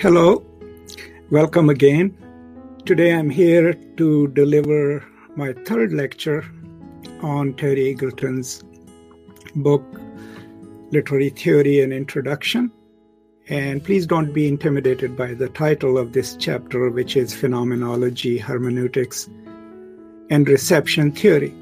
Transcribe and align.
Hello, 0.00 0.46
welcome 1.28 1.70
again. 1.70 2.16
Today 2.86 3.12
I'm 3.12 3.28
here 3.28 3.74
to 3.96 4.28
deliver 4.28 5.04
my 5.34 5.52
third 5.66 5.92
lecture 5.92 6.44
on 7.20 7.54
Terry 7.54 7.92
Eagleton's 7.96 8.62
book, 9.56 9.82
Literary 10.92 11.30
Theory 11.30 11.80
and 11.82 11.92
Introduction. 11.92 12.70
And 13.48 13.82
please 13.82 14.06
don't 14.06 14.32
be 14.32 14.46
intimidated 14.46 15.16
by 15.16 15.34
the 15.34 15.48
title 15.48 15.98
of 15.98 16.12
this 16.12 16.36
chapter, 16.36 16.90
which 16.90 17.16
is 17.16 17.34
Phenomenology, 17.34 18.38
Hermeneutics, 18.38 19.28
and 20.30 20.48
Reception 20.48 21.10
Theory. 21.10 21.52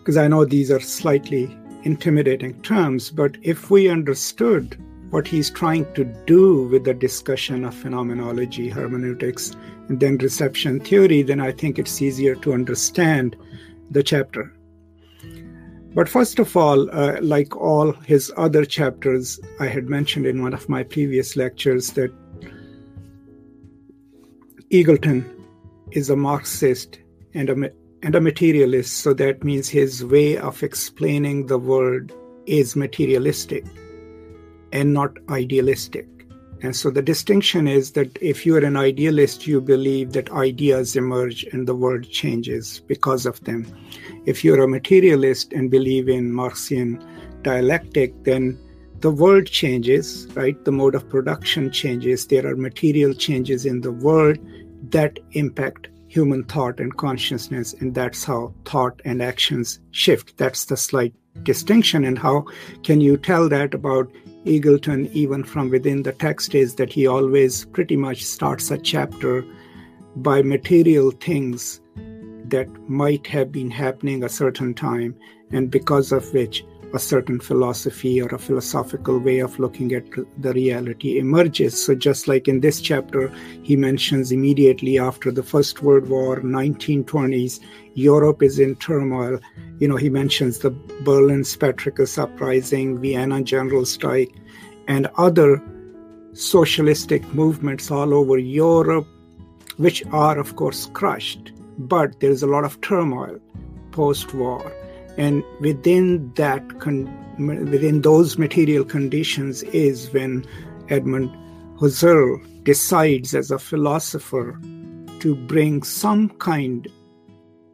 Because 0.00 0.16
I 0.16 0.26
know 0.26 0.44
these 0.44 0.72
are 0.72 0.80
slightly 0.80 1.56
intimidating 1.84 2.60
terms, 2.62 3.08
but 3.12 3.36
if 3.42 3.70
we 3.70 3.88
understood 3.88 4.76
what 5.12 5.28
he's 5.28 5.50
trying 5.50 5.84
to 5.92 6.04
do 6.26 6.62
with 6.68 6.84
the 6.84 6.94
discussion 6.94 7.66
of 7.66 7.74
phenomenology, 7.74 8.70
hermeneutics, 8.70 9.54
and 9.88 10.00
then 10.00 10.16
reception 10.16 10.80
theory, 10.80 11.20
then 11.20 11.38
I 11.38 11.52
think 11.52 11.78
it's 11.78 12.00
easier 12.00 12.34
to 12.36 12.54
understand 12.54 13.36
the 13.90 14.02
chapter. 14.02 14.50
But 15.94 16.08
first 16.08 16.38
of 16.38 16.56
all, 16.56 16.88
uh, 16.90 17.18
like 17.20 17.54
all 17.54 17.92
his 17.92 18.32
other 18.38 18.64
chapters, 18.64 19.38
I 19.60 19.66
had 19.66 19.90
mentioned 19.90 20.24
in 20.24 20.40
one 20.40 20.54
of 20.54 20.66
my 20.70 20.82
previous 20.82 21.36
lectures 21.36 21.90
that 21.90 22.10
Eagleton 24.70 25.26
is 25.90 26.08
a 26.08 26.16
Marxist 26.16 27.00
and 27.34 27.50
a, 27.50 27.70
and 28.02 28.14
a 28.14 28.20
materialist, 28.20 28.94
so 28.94 29.12
that 29.12 29.44
means 29.44 29.68
his 29.68 30.02
way 30.02 30.38
of 30.38 30.62
explaining 30.62 31.48
the 31.48 31.58
world 31.58 32.12
is 32.46 32.74
materialistic 32.76 33.66
and 34.72 34.92
not 34.92 35.16
idealistic. 35.28 36.06
And 36.62 36.76
so 36.76 36.90
the 36.90 37.02
distinction 37.02 37.66
is 37.66 37.92
that 37.92 38.16
if 38.20 38.46
you're 38.46 38.64
an 38.64 38.76
idealist, 38.76 39.48
you 39.48 39.60
believe 39.60 40.12
that 40.12 40.30
ideas 40.30 40.94
emerge 40.94 41.42
and 41.52 41.66
the 41.66 41.74
world 41.74 42.08
changes 42.08 42.80
because 42.86 43.26
of 43.26 43.42
them. 43.44 43.66
If 44.26 44.44
you're 44.44 44.62
a 44.62 44.68
materialist 44.68 45.52
and 45.52 45.72
believe 45.72 46.08
in 46.08 46.32
Marxian 46.32 47.02
dialectic, 47.42 48.22
then 48.22 48.56
the 49.00 49.10
world 49.10 49.46
changes, 49.46 50.28
right? 50.34 50.64
The 50.64 50.70
mode 50.70 50.94
of 50.94 51.08
production 51.08 51.72
changes. 51.72 52.28
There 52.28 52.46
are 52.46 52.54
material 52.54 53.12
changes 53.12 53.66
in 53.66 53.80
the 53.80 53.90
world 53.90 54.38
that 54.90 55.18
impact 55.32 55.88
human 56.06 56.44
thought 56.44 56.78
and 56.78 56.96
consciousness, 56.96 57.72
and 57.72 57.92
that's 57.94 58.22
how 58.22 58.54
thought 58.64 59.00
and 59.04 59.20
actions 59.20 59.80
shift. 59.90 60.36
That's 60.36 60.66
the 60.66 60.76
slight 60.76 61.14
distinction. 61.42 62.04
And 62.04 62.16
how 62.16 62.44
can 62.84 63.00
you 63.00 63.16
tell 63.16 63.48
that 63.48 63.74
about 63.74 64.12
Eagleton, 64.44 65.10
even 65.12 65.44
from 65.44 65.70
within 65.70 66.02
the 66.02 66.12
text, 66.12 66.54
is 66.54 66.74
that 66.76 66.92
he 66.92 67.06
always 67.06 67.64
pretty 67.66 67.96
much 67.96 68.24
starts 68.24 68.70
a 68.70 68.78
chapter 68.78 69.44
by 70.16 70.42
material 70.42 71.10
things 71.12 71.80
that 72.46 72.68
might 72.88 73.26
have 73.26 73.52
been 73.52 73.70
happening 73.70 74.24
a 74.24 74.28
certain 74.28 74.74
time, 74.74 75.14
and 75.52 75.70
because 75.70 76.12
of 76.12 76.32
which 76.34 76.64
a 76.94 76.98
certain 76.98 77.40
philosophy 77.40 78.20
or 78.20 78.28
a 78.28 78.38
philosophical 78.38 79.18
way 79.18 79.38
of 79.38 79.58
looking 79.58 79.92
at 79.92 80.04
the 80.38 80.52
reality 80.52 81.18
emerges. 81.18 81.84
So, 81.84 81.94
just 81.94 82.28
like 82.28 82.48
in 82.48 82.60
this 82.60 82.80
chapter, 82.80 83.28
he 83.62 83.76
mentions 83.76 84.32
immediately 84.32 84.98
after 84.98 85.30
the 85.30 85.42
First 85.42 85.82
World 85.82 86.08
War, 86.08 86.40
1920s, 86.40 87.60
Europe 87.94 88.42
is 88.42 88.58
in 88.58 88.76
turmoil. 88.76 89.38
You 89.78 89.88
know, 89.88 89.96
he 89.96 90.10
mentions 90.10 90.58
the 90.58 90.70
Berlin 91.04 91.44
Spartacus 91.44 92.18
uprising, 92.18 92.98
Vienna 92.98 93.42
general 93.42 93.84
strike, 93.84 94.34
and 94.88 95.08
other 95.16 95.62
socialistic 96.34 97.26
movements 97.34 97.90
all 97.90 98.14
over 98.14 98.38
Europe, 98.38 99.06
which 99.76 100.04
are, 100.12 100.38
of 100.38 100.56
course, 100.56 100.90
crushed. 100.92 101.52
But 101.78 102.20
there's 102.20 102.42
a 102.42 102.46
lot 102.46 102.64
of 102.64 102.80
turmoil 102.80 103.38
post 103.92 104.34
war. 104.34 104.72
And 105.16 105.44
within 105.60 106.32
that, 106.34 106.80
con- 106.80 107.10
within 107.70 108.02
those 108.02 108.38
material 108.38 108.84
conditions, 108.84 109.62
is 109.64 110.10
when 110.12 110.44
Edmund 110.88 111.30
Husserl 111.78 112.40
decides 112.64 113.34
as 113.34 113.50
a 113.50 113.58
philosopher 113.58 114.58
to 115.20 115.34
bring 115.34 115.82
some 115.82 116.28
kind 116.38 116.88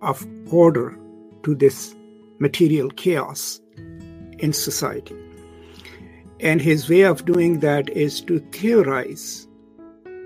of 0.02 0.26
order 0.50 0.98
to 1.42 1.54
this 1.54 1.94
material 2.38 2.90
chaos 2.90 3.60
in 4.38 4.52
society. 4.52 5.16
And 6.40 6.60
his 6.60 6.88
way 6.88 7.02
of 7.02 7.24
doing 7.24 7.60
that 7.60 7.90
is 7.90 8.20
to 8.22 8.38
theorize. 8.52 9.48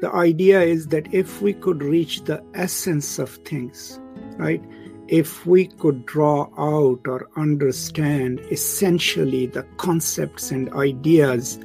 The 0.00 0.12
idea 0.12 0.60
is 0.60 0.88
that 0.88 1.12
if 1.14 1.40
we 1.40 1.54
could 1.54 1.82
reach 1.82 2.24
the 2.24 2.44
essence 2.54 3.18
of 3.18 3.30
things, 3.44 3.98
right? 4.36 4.62
If 5.12 5.44
we 5.44 5.66
could 5.66 6.06
draw 6.06 6.48
out 6.56 7.06
or 7.06 7.28
understand 7.36 8.40
essentially 8.50 9.44
the 9.44 9.62
concepts 9.76 10.50
and 10.50 10.72
ideas, 10.72 11.58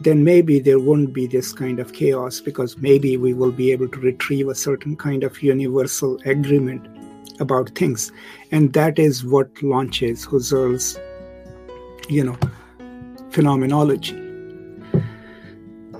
then 0.00 0.24
maybe 0.24 0.58
there 0.58 0.78
wouldn't 0.78 1.12
be 1.12 1.26
this 1.26 1.52
kind 1.52 1.80
of 1.80 1.92
chaos 1.92 2.40
because 2.40 2.78
maybe 2.78 3.18
we 3.18 3.34
will 3.34 3.52
be 3.52 3.72
able 3.72 3.88
to 3.88 4.00
retrieve 4.00 4.48
a 4.48 4.54
certain 4.54 4.96
kind 4.96 5.22
of 5.22 5.42
universal 5.42 6.18
agreement 6.24 6.88
about 7.40 7.68
things. 7.74 8.10
And 8.50 8.72
that 8.72 8.98
is 8.98 9.22
what 9.22 9.50
launches 9.62 10.24
Husserl's, 10.24 10.98
you 12.08 12.24
know, 12.24 12.38
phenomenology. 13.28 14.18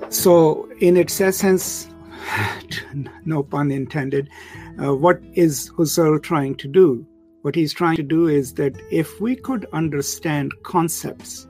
So, 0.09 0.71
in 0.79 0.97
its 0.97 1.21
essence, 1.21 1.87
no 3.27 3.43
pun 3.43 3.71
intended, 3.71 4.31
uh, 4.83 4.95
what 4.95 5.21
is 5.35 5.71
Husserl 5.77 6.23
trying 6.23 6.57
to 6.57 6.69
do? 6.69 7.07
What 7.43 7.55
he's 7.55 7.73
trying 7.73 7.97
to 7.97 8.03
do 8.03 8.27
is 8.27 8.55
that 8.55 8.75
if 8.91 9.21
we 9.21 9.37
could 9.37 9.67
understand 9.73 10.53
concepts 10.63 11.47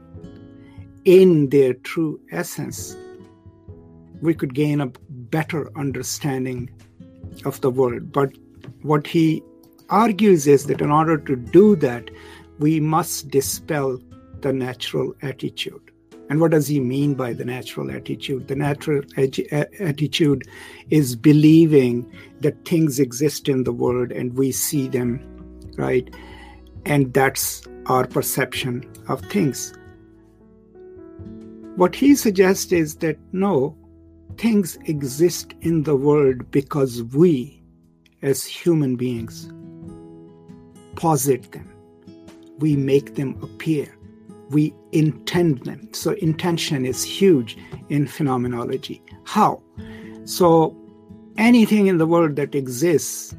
in 1.05 1.51
their 1.51 1.75
true 1.75 2.21
essence, 2.33 2.97
we 4.21 4.35
could 4.35 4.55
gain 4.55 4.81
a 4.81 4.93
better 5.09 5.71
understanding 5.77 6.71
of 7.45 7.61
the 7.61 7.71
world. 7.71 8.13
But 8.13 8.33
what 8.83 9.07
he 9.07 9.43
argues 9.89 10.47
is 10.47 10.67
that 10.67 10.81
in 10.81 10.91
order 10.91 11.19
to 11.19 11.37
do 11.37 11.77
that, 11.77 12.11
we 12.59 12.81
must 12.81 13.29
dispel 13.29 13.99
the 14.41 14.53
natural 14.53 15.15
attitude. 15.23 15.84
And 16.31 16.41
what 16.41 16.53
does 16.53 16.67
he 16.67 16.81
mean 16.81 17.15
by 17.15 17.35
the 17.35 17.45
natural 17.45 17.91
attitude? 17.91 18.49
The 18.49 18.57
natural 18.57 19.03
attitude 19.17 20.43
is 20.91 21.17
believing 21.17 22.11
that 22.41 22.65
things 22.65 22.99
exist 22.99 23.49
in 23.49 23.65
the 23.65 23.73
world 23.73 24.11
and 24.11 24.37
we 24.37 24.51
see 24.51 24.89
them, 24.89 25.21
right? 25.77 26.09
And 26.87 27.13
that's 27.13 27.67
our 27.87 28.07
perception 28.07 28.91
of 29.09 29.21
things. 29.27 29.75
What 31.77 31.95
he 31.95 32.15
suggests 32.15 32.73
is 32.73 32.97
that 32.97 33.19
no, 33.33 33.77
things 34.39 34.79
exist 34.87 35.55
in 35.61 35.83
the 35.83 35.97
world 35.97 36.51
because 36.51 37.03
we, 37.03 37.63
as 38.23 38.45
human 38.45 38.97
beings, 38.97 39.53
posit 40.97 41.53
them, 41.53 41.71
we 42.61 42.77
make 42.77 43.17
them 43.17 43.39
appear 43.43 43.95
we 44.51 44.75
intend 44.93 45.65
them. 45.65 45.89
So, 45.93 46.13
intention 46.13 46.85
is 46.85 47.03
huge 47.03 47.57
in 47.89 48.07
phenomenology. 48.07 49.03
How? 49.25 49.63
So, 50.25 50.77
anything 51.37 51.87
in 51.87 51.99
the 51.99 52.07
world 52.07 52.37
that 52.37 52.55
exists, 52.55 53.35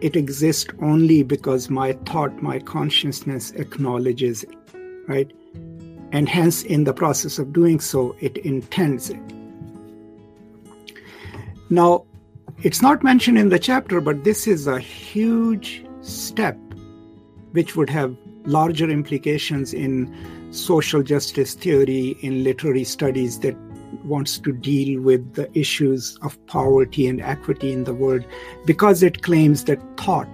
it 0.00 0.16
exists 0.16 0.70
only 0.82 1.22
because 1.22 1.70
my 1.70 1.92
thought, 2.04 2.42
my 2.42 2.58
consciousness 2.58 3.50
acknowledges 3.52 4.44
it, 4.44 4.56
right? 5.08 5.32
And 6.12 6.28
hence, 6.28 6.62
in 6.62 6.84
the 6.84 6.92
process 6.92 7.38
of 7.38 7.52
doing 7.52 7.80
so, 7.80 8.14
it 8.20 8.36
intends 8.38 9.10
it. 9.10 9.20
Now, 11.70 12.04
it's 12.62 12.82
not 12.82 13.02
mentioned 13.02 13.38
in 13.38 13.48
the 13.48 13.58
chapter, 13.58 14.00
but 14.00 14.22
this 14.24 14.46
is 14.46 14.66
a 14.66 14.78
huge 14.78 15.84
step 16.02 16.56
which 17.52 17.74
would 17.76 17.90
have 17.90 18.16
larger 18.44 18.88
implications 18.88 19.72
in 19.72 20.14
social 20.52 21.02
justice 21.02 21.54
theory, 21.54 22.16
in 22.20 22.44
literary 22.44 22.84
studies 22.84 23.40
that 23.40 23.56
wants 24.04 24.38
to 24.38 24.52
deal 24.52 25.00
with 25.00 25.34
the 25.34 25.50
issues 25.58 26.18
of 26.22 26.44
poverty 26.46 27.06
and 27.06 27.20
equity 27.20 27.72
in 27.72 27.84
the 27.84 27.94
world 27.94 28.24
because 28.66 29.02
it 29.02 29.22
claims 29.22 29.64
that 29.64 29.80
thought 29.96 30.28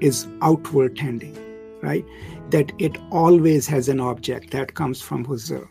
is 0.00 0.26
outward 0.40 0.96
tending, 0.96 1.36
right? 1.82 2.04
That 2.50 2.72
it 2.78 2.96
always 3.10 3.66
has 3.66 3.88
an 3.88 4.00
object 4.00 4.50
that 4.50 4.74
comes 4.74 5.00
from 5.00 5.26
Husserl. 5.26 5.68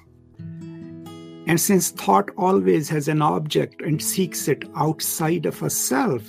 And 1.48 1.60
since 1.60 1.90
thought 1.90 2.30
always 2.38 2.88
has 2.90 3.08
an 3.08 3.22
object 3.22 3.82
and 3.82 4.02
seeks 4.02 4.48
it 4.48 4.64
outside 4.76 5.46
of 5.46 5.62
a 5.62 5.70
self, 5.70 6.24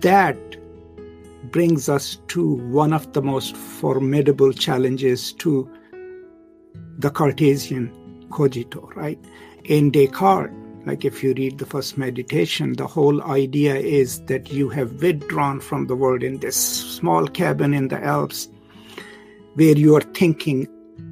that 0.00 0.36
brings 1.50 1.88
us 1.88 2.18
to 2.28 2.54
one 2.54 2.92
of 2.92 3.12
the 3.12 3.22
most 3.22 3.56
formidable 3.56 4.52
challenges 4.52 5.32
to 5.34 5.70
the 6.98 7.10
Cartesian 7.10 8.26
cogito, 8.30 8.90
right? 8.94 9.18
In 9.64 9.90
Descartes, 9.90 10.52
like 10.86 11.04
if 11.04 11.22
you 11.22 11.34
read 11.34 11.58
the 11.58 11.66
first 11.66 11.98
meditation, 11.98 12.74
the 12.74 12.86
whole 12.86 13.22
idea 13.24 13.74
is 13.74 14.20
that 14.26 14.52
you 14.52 14.68
have 14.68 15.02
withdrawn 15.02 15.60
from 15.60 15.88
the 15.88 15.96
world 15.96 16.22
in 16.22 16.38
this 16.38 16.56
small 16.56 17.26
cabin 17.26 17.74
in 17.74 17.88
the 17.88 18.02
Alps 18.02 18.48
where 19.54 19.76
you 19.76 19.96
are 19.96 20.02
thinking 20.14 20.68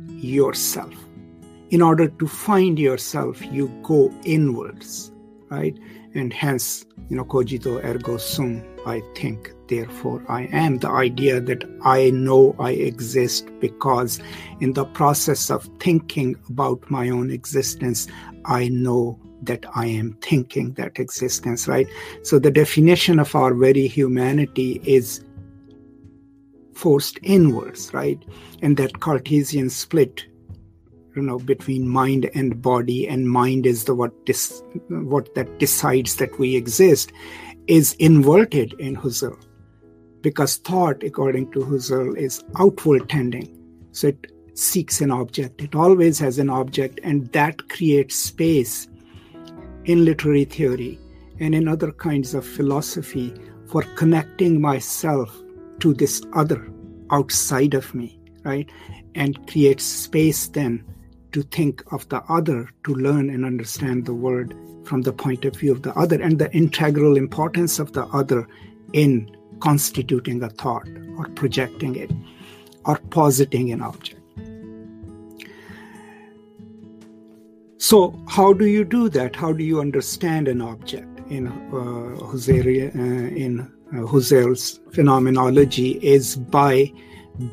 yourself. 0.08 0.94
In 1.70 1.82
order 1.82 2.06
to 2.06 2.26
find 2.28 2.78
yourself, 2.78 3.44
you 3.46 3.68
go 3.82 4.12
inwards, 4.24 5.10
right? 5.50 5.76
And 6.14 6.32
hence, 6.32 6.86
you 7.08 7.16
know, 7.16 7.24
cogito 7.24 7.82
ergo 7.84 8.16
sum, 8.16 8.62
I 8.86 9.02
think, 9.14 9.52
therefore 9.68 10.22
I 10.28 10.42
am. 10.52 10.78
The 10.78 10.90
idea 10.90 11.40
that 11.40 11.64
I 11.82 12.10
know 12.10 12.54
I 12.58 12.72
exist 12.72 13.48
because 13.60 14.20
in 14.60 14.74
the 14.74 14.84
process 14.84 15.50
of 15.50 15.68
thinking 15.80 16.36
about 16.48 16.90
my 16.90 17.08
own 17.08 17.30
existence, 17.30 18.06
I 18.44 18.68
know 18.68 19.18
that 19.42 19.64
I 19.74 19.86
am 19.86 20.16
thinking 20.20 20.72
that 20.74 20.98
existence, 20.98 21.68
right? 21.68 21.86
So 22.22 22.38
the 22.38 22.50
definition 22.50 23.18
of 23.18 23.34
our 23.34 23.54
very 23.54 23.86
humanity 23.86 24.80
is 24.84 25.24
forced 26.74 27.18
inwards, 27.22 27.92
right? 27.94 28.22
And 28.62 28.76
that 28.76 29.00
Cartesian 29.00 29.70
split, 29.70 30.24
you 31.14 31.22
know, 31.22 31.38
between 31.38 31.88
mind 31.88 32.30
and 32.34 32.60
body, 32.60 33.06
and 33.06 33.28
mind 33.28 33.66
is 33.66 33.84
the 33.84 33.94
what 33.94 34.26
dis, 34.26 34.62
what 34.88 35.34
that 35.34 35.58
decides 35.58 36.16
that 36.16 36.38
we 36.38 36.56
exist, 36.56 37.12
is 37.66 37.94
inverted 37.94 38.74
in 38.74 38.96
Husserl, 38.96 39.38
because 40.20 40.56
thought, 40.56 41.02
according 41.02 41.50
to 41.52 41.60
Husserl, 41.60 42.16
is 42.16 42.42
outward 42.58 43.08
tending. 43.08 43.58
So 43.92 44.08
it 44.08 44.32
seeks 44.54 45.00
an 45.00 45.10
object. 45.10 45.62
It 45.62 45.74
always 45.74 46.18
has 46.18 46.38
an 46.38 46.50
object, 46.50 47.00
and 47.02 47.32
that 47.32 47.68
creates 47.68 48.16
space 48.16 48.88
in 49.84 50.04
literary 50.04 50.44
theory 50.44 50.98
and 51.40 51.54
in 51.54 51.68
other 51.68 51.92
kinds 51.92 52.34
of 52.34 52.46
philosophy 52.46 53.34
for 53.66 53.82
connecting 53.96 54.60
myself 54.60 55.34
to 55.80 55.92
this 55.94 56.22
other 56.34 56.70
outside 57.10 57.74
of 57.74 57.94
me, 57.94 58.18
right? 58.44 58.70
And 59.14 59.46
create 59.48 59.80
space 59.80 60.48
then 60.48 60.84
to 61.32 61.42
think 61.42 61.82
of 61.92 62.08
the 62.08 62.22
other, 62.28 62.70
to 62.84 62.94
learn 62.94 63.30
and 63.30 63.44
understand 63.44 64.06
the 64.06 64.14
world 64.14 64.54
from 64.84 65.02
the 65.02 65.12
point 65.12 65.44
of 65.44 65.56
view 65.56 65.72
of 65.72 65.82
the 65.82 65.94
other, 65.94 66.20
and 66.20 66.38
the 66.38 66.52
integral 66.52 67.16
importance 67.16 67.78
of 67.78 67.92
the 67.92 68.04
other 68.06 68.46
in 68.92 69.34
constituting 69.60 70.42
a 70.42 70.48
thought 70.48 70.88
or 71.16 71.28
projecting 71.30 71.96
it 71.96 72.10
or 72.84 72.98
positing 73.10 73.72
an 73.72 73.80
object. 73.80 74.20
So, 77.78 78.18
how 78.28 78.52
do 78.52 78.66
you 78.66 78.84
do 78.84 79.08
that? 79.10 79.36
How 79.36 79.52
do 79.52 79.62
you 79.62 79.80
understand 79.80 80.48
an 80.48 80.62
object 80.62 81.20
in 81.28 81.48
uh, 81.48 82.18
Husserl, 82.30 82.66
uh, 82.66 83.36
in 83.36 83.60
uh, 83.60 83.96
Husserl's 84.06 84.80
phenomenology? 84.92 85.98
Is 86.02 86.36
by 86.36 86.92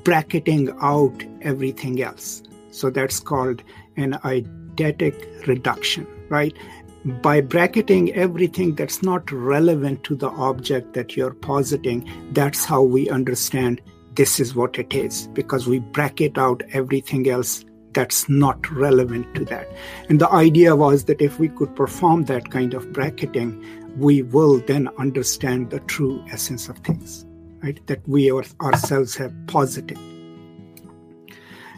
bracketing 0.04 0.69
out 0.81 1.24
everything 1.42 2.01
else. 2.01 2.44
So 2.72 2.89
that's 2.89 3.19
called 3.19 3.63
an 3.98 4.13
eidetic 4.24 5.48
reduction, 5.48 6.07
right? 6.30 6.56
By 7.03 7.42
bracketing 7.42 8.13
everything 8.13 8.75
that's 8.75 9.01
not 9.01 9.31
relevant 9.31 10.03
to 10.03 10.15
the 10.15 10.30
object 10.30 10.94
that 10.94 11.18
you're 11.18 11.33
positing, 11.33 12.07
that's 12.33 12.63
how 12.63 12.83
we 12.83 13.09
understand 13.09 13.81
this 14.13 14.39
is 14.39 14.53
what 14.53 14.77
it 14.77 14.94
is, 14.94 15.27
because 15.33 15.68
we 15.68 15.80
bracket 15.80 16.38
out 16.38 16.62
everything 16.74 17.27
else 17.27 17.65
that's 17.94 18.30
not 18.30 18.69
relevant 18.71 19.33
to 19.36 19.45
that. 19.45 19.68
And 20.09 20.21
the 20.21 20.30
idea 20.30 20.75
was 20.75 21.06
that 21.06 21.21
if 21.21 21.39
we 21.39 21.50
could 21.50 21.75
perform 21.75 22.25
that 22.25 22.51
kind 22.51 22.74
of 22.74 22.94
bracketing, 22.94 23.65
we 23.98 24.21
will 24.21 24.59
then 24.59 24.88
understand 25.00 25.71
the 25.71 25.80
true 25.81 26.24
essence 26.31 26.69
of 26.69 26.77
things, 26.80 27.25
right? 27.63 27.86
That 27.88 28.07
we 28.07 28.31
ourselves 28.31 29.15
have 29.15 29.33
posited. 29.48 29.98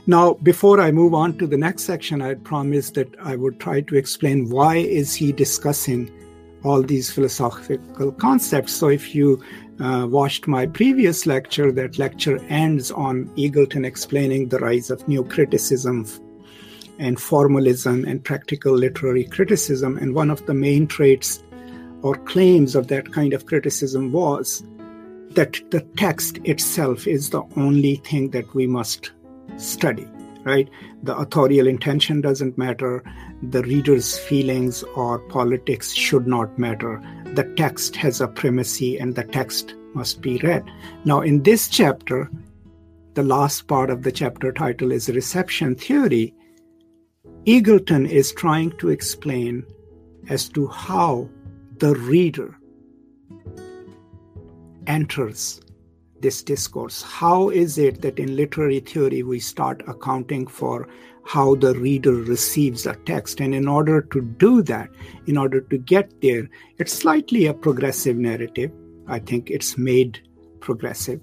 Now, 0.05 0.33
before 0.33 0.81
I 0.81 0.91
move 0.91 1.13
on 1.13 1.37
to 1.37 1.47
the 1.47 1.57
next 1.57 1.83
section, 1.83 2.21
I 2.21 2.33
promised 2.33 2.95
that 2.95 3.15
I 3.21 3.37
would 3.37 3.59
try 3.59 3.79
to 3.81 3.95
explain 3.95 4.49
why 4.49 4.75
is 4.75 5.15
he 5.15 5.31
discussing 5.31 6.11
all 6.63 6.81
these 6.81 7.09
philosophical 7.09 8.11
concepts. 8.11 8.73
So 8.73 8.89
if 8.89 9.15
you 9.15 9.41
uh, 9.79 10.07
watched 10.09 10.45
my 10.47 10.65
previous 10.65 11.25
lecture, 11.25 11.71
that 11.71 11.99
lecture 11.99 12.37
ends 12.49 12.91
on 12.91 13.27
Eagleton 13.37 13.85
explaining 13.85 14.49
the 14.49 14.59
rise 14.59 14.89
of 14.89 15.07
new 15.07 15.23
criticism 15.23 16.05
and 16.99 17.19
formalism 17.19 18.03
and 18.05 18.23
practical 18.23 18.73
literary 18.73 19.23
criticism. 19.23 19.97
And 19.97 20.13
one 20.13 20.29
of 20.29 20.45
the 20.45 20.53
main 20.53 20.85
traits 20.85 21.43
or 22.01 22.15
claims 22.15 22.75
of 22.75 22.87
that 22.89 23.13
kind 23.13 23.33
of 23.33 23.45
criticism 23.45 24.11
was 24.11 24.63
that 25.31 25.59
the 25.71 25.81
text 25.97 26.39
itself 26.43 27.07
is 27.07 27.29
the 27.29 27.43
only 27.55 27.95
thing 27.95 28.31
that 28.31 28.53
we 28.53 28.67
must 28.67 29.11
study 29.57 30.07
right 30.43 30.69
the 31.03 31.15
authorial 31.15 31.67
intention 31.67 32.21
doesn't 32.21 32.57
matter 32.57 33.03
the 33.41 33.63
reader's 33.63 34.17
feelings 34.17 34.83
or 34.95 35.19
politics 35.29 35.93
should 35.93 36.27
not 36.27 36.57
matter 36.57 37.01
the 37.35 37.43
text 37.55 37.95
has 37.95 38.21
a 38.21 38.27
primacy 38.27 38.97
and 38.97 39.15
the 39.15 39.23
text 39.23 39.75
must 39.93 40.21
be 40.21 40.37
read. 40.39 40.63
Now, 41.05 41.21
in 41.21 41.43
this 41.43 41.67
chapter, 41.67 42.29
the 43.13 43.23
last 43.23 43.67
part 43.67 43.89
of 43.89 44.03
the 44.03 44.11
chapter 44.11 44.51
title 44.51 44.91
is 44.91 45.09
Reception 45.09 45.75
Theory. 45.75 46.33
Eagleton 47.45 48.07
is 48.07 48.31
trying 48.33 48.71
to 48.77 48.89
explain 48.89 49.65
as 50.29 50.49
to 50.49 50.67
how 50.67 51.29
the 51.77 51.95
reader 51.95 52.57
enters 54.87 55.61
this 56.23 56.41
discourse. 56.41 57.03
How 57.03 57.49
is 57.49 57.77
it 57.77 58.01
that 58.01 58.17
in 58.17 58.35
literary 58.35 58.79
theory 58.79 59.21
we 59.21 59.39
start 59.39 59.83
accounting 59.87 60.47
for 60.47 60.87
how 61.25 61.55
the 61.55 61.73
reader 61.75 62.13
receives 62.13 62.85
a 62.85 62.95
text. 63.05 63.39
And 63.39 63.55
in 63.55 63.67
order 63.67 64.01
to 64.01 64.21
do 64.21 64.61
that, 64.63 64.89
in 65.25 65.37
order 65.37 65.61
to 65.61 65.77
get 65.77 66.21
there, 66.21 66.49
it's 66.77 66.93
slightly 66.93 67.45
a 67.45 67.53
progressive 67.53 68.17
narrative. 68.17 68.71
I 69.07 69.19
think 69.19 69.49
it's 69.49 69.77
made 69.77 70.19
progressive. 70.59 71.21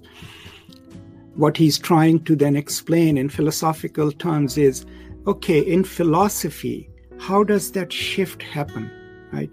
What 1.35 1.57
he's 1.57 1.79
trying 1.79 2.23
to 2.25 2.35
then 2.35 2.55
explain 2.55 3.17
in 3.17 3.29
philosophical 3.29 4.11
terms 4.11 4.57
is 4.57 4.85
okay, 5.27 5.59
in 5.59 5.83
philosophy, 5.83 6.89
how 7.19 7.43
does 7.43 7.71
that 7.73 7.93
shift 7.93 8.41
happen, 8.41 8.89
right? 9.31 9.51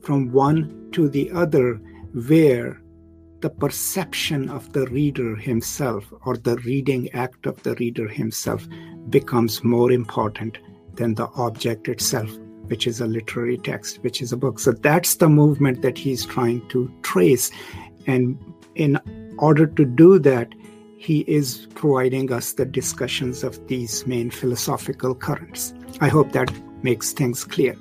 From 0.00 0.32
one 0.32 0.88
to 0.92 1.08
the 1.08 1.30
other, 1.30 1.74
where 2.26 2.80
the 3.44 3.50
perception 3.50 4.48
of 4.48 4.72
the 4.72 4.86
reader 4.86 5.36
himself 5.36 6.10
or 6.24 6.34
the 6.34 6.56
reading 6.64 7.10
act 7.12 7.44
of 7.44 7.62
the 7.62 7.74
reader 7.74 8.08
himself 8.08 8.66
becomes 9.10 9.62
more 9.62 9.92
important 9.92 10.56
than 10.94 11.14
the 11.14 11.28
object 11.36 11.86
itself, 11.88 12.30
which 12.68 12.86
is 12.86 13.02
a 13.02 13.06
literary 13.06 13.58
text, 13.58 13.98
which 14.02 14.22
is 14.22 14.32
a 14.32 14.36
book. 14.38 14.58
So 14.58 14.72
that's 14.72 15.16
the 15.16 15.28
movement 15.28 15.82
that 15.82 15.98
he's 15.98 16.24
trying 16.24 16.66
to 16.68 16.90
trace. 17.02 17.50
And 18.06 18.38
in 18.76 18.98
order 19.36 19.66
to 19.66 19.84
do 19.84 20.18
that, 20.20 20.54
he 20.96 21.20
is 21.28 21.66
providing 21.74 22.32
us 22.32 22.54
the 22.54 22.64
discussions 22.64 23.44
of 23.44 23.68
these 23.68 24.06
main 24.06 24.30
philosophical 24.30 25.14
currents. 25.14 25.74
I 26.00 26.08
hope 26.08 26.32
that 26.32 26.50
makes 26.82 27.12
things 27.12 27.44
clear. 27.44 27.76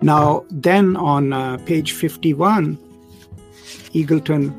Now, 0.00 0.46
then 0.50 0.96
on 0.96 1.34
uh, 1.34 1.58
page 1.58 1.92
51, 1.92 2.78
Eagleton 3.92 4.58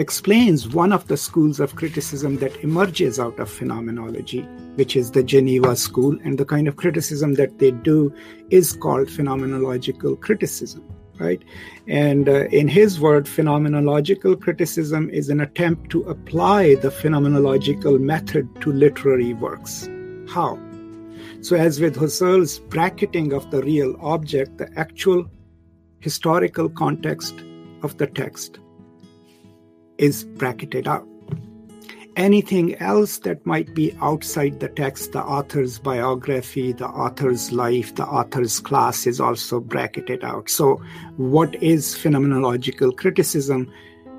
explains 0.00 0.66
one 0.66 0.94
of 0.94 1.08
the 1.08 1.16
schools 1.18 1.60
of 1.60 1.76
criticism 1.76 2.38
that 2.38 2.56
emerges 2.64 3.20
out 3.20 3.38
of 3.38 3.50
phenomenology, 3.50 4.40
which 4.76 4.96
is 4.96 5.10
the 5.10 5.22
Geneva 5.22 5.76
school. 5.76 6.18
And 6.24 6.38
the 6.38 6.46
kind 6.46 6.66
of 6.66 6.76
criticism 6.76 7.34
that 7.34 7.58
they 7.58 7.70
do 7.70 8.10
is 8.48 8.72
called 8.72 9.08
phenomenological 9.08 10.18
criticism, 10.18 10.82
right? 11.18 11.42
And 11.86 12.30
uh, 12.30 12.46
in 12.46 12.66
his 12.66 12.98
word, 12.98 13.26
phenomenological 13.26 14.40
criticism 14.40 15.10
is 15.10 15.28
an 15.28 15.38
attempt 15.38 15.90
to 15.90 16.02
apply 16.04 16.76
the 16.76 16.88
phenomenological 16.88 18.00
method 18.00 18.48
to 18.62 18.72
literary 18.72 19.34
works. 19.34 19.86
How? 20.30 20.58
So, 21.42 21.56
as 21.56 21.78
with 21.78 21.96
Husserl's 21.96 22.58
bracketing 22.58 23.34
of 23.34 23.50
the 23.50 23.62
real 23.62 23.96
object, 24.00 24.56
the 24.56 24.70
actual 24.78 25.26
historical 25.98 26.70
context 26.70 27.34
of 27.82 27.98
the 27.98 28.06
text 28.06 28.60
is 30.00 30.24
bracketed 30.24 30.88
out. 30.88 31.06
Anything 32.16 32.74
else 32.76 33.18
that 33.18 33.46
might 33.46 33.72
be 33.74 33.96
outside 34.00 34.58
the 34.58 34.68
text, 34.68 35.12
the 35.12 35.22
author's 35.22 35.78
biography, 35.78 36.72
the 36.72 36.88
author's 36.88 37.52
life, 37.52 37.94
the 37.94 38.06
author's 38.06 38.58
class 38.58 39.06
is 39.06 39.20
also 39.20 39.60
bracketed 39.60 40.24
out. 40.24 40.50
So, 40.50 40.82
what 41.16 41.54
is 41.62 41.94
phenomenological 41.94 42.96
criticism 42.96 43.72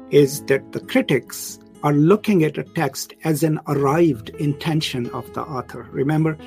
is 0.10 0.44
that 0.46 0.72
the 0.72 0.80
critics 0.80 1.60
are 1.84 1.94
looking 1.94 2.44
at 2.44 2.58
a 2.58 2.64
text 2.64 3.14
as 3.24 3.44
an 3.44 3.60
arrived 3.68 4.30
intention 4.40 5.10
of 5.10 5.34
the 5.34 5.42
author. 5.42 5.88
Remember, 5.92 6.38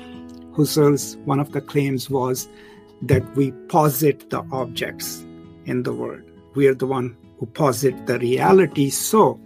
Husserl's 0.53 1.17
one 1.25 1.39
of 1.39 1.51
the 1.51 1.61
claims 1.61 2.09
was 2.09 2.47
that 3.01 3.35
we 3.35 3.51
posit 3.67 4.29
the 4.29 4.43
objects 4.51 5.25
in 5.65 5.83
the 5.83 5.93
world. 5.93 6.23
We 6.55 6.67
are 6.67 6.73
the 6.73 6.87
one 6.87 7.17
who 7.37 7.45
posit 7.45 8.07
the 8.07 8.19
reality. 8.19 8.89
So 8.89 9.39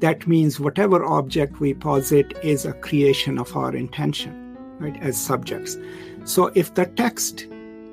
that 0.00 0.26
means 0.26 0.60
whatever 0.60 1.04
object 1.04 1.60
we 1.60 1.74
posit 1.74 2.36
is 2.42 2.64
a 2.64 2.72
creation 2.72 3.38
of 3.38 3.56
our 3.56 3.74
intention, 3.74 4.56
right, 4.78 5.00
as 5.02 5.16
subjects. 5.16 5.78
So 6.24 6.52
if 6.54 6.74
the 6.74 6.86
text 6.86 7.46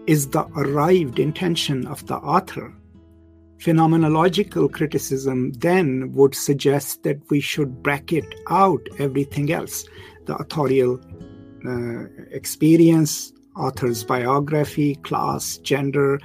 is 0.07 0.29
the 0.29 0.45
arrived 0.55 1.19
intention 1.19 1.87
of 1.87 2.05
the 2.07 2.15
author, 2.15 2.73
phenomenological 3.59 4.71
criticism 4.71 5.53
then 5.53 6.11
would 6.11 6.35
suggest 6.35 7.03
that 7.03 7.17
we 7.29 7.39
should 7.39 7.81
bracket 7.81 8.25
out 8.49 8.85
everything 8.99 9.51
else 9.53 9.85
the 10.25 10.35
authorial 10.35 10.99
uh, 11.65 12.05
experience, 12.31 13.31
author's 13.55 14.03
biography, 14.03 14.95
class, 14.95 15.57
gender, 15.57 16.19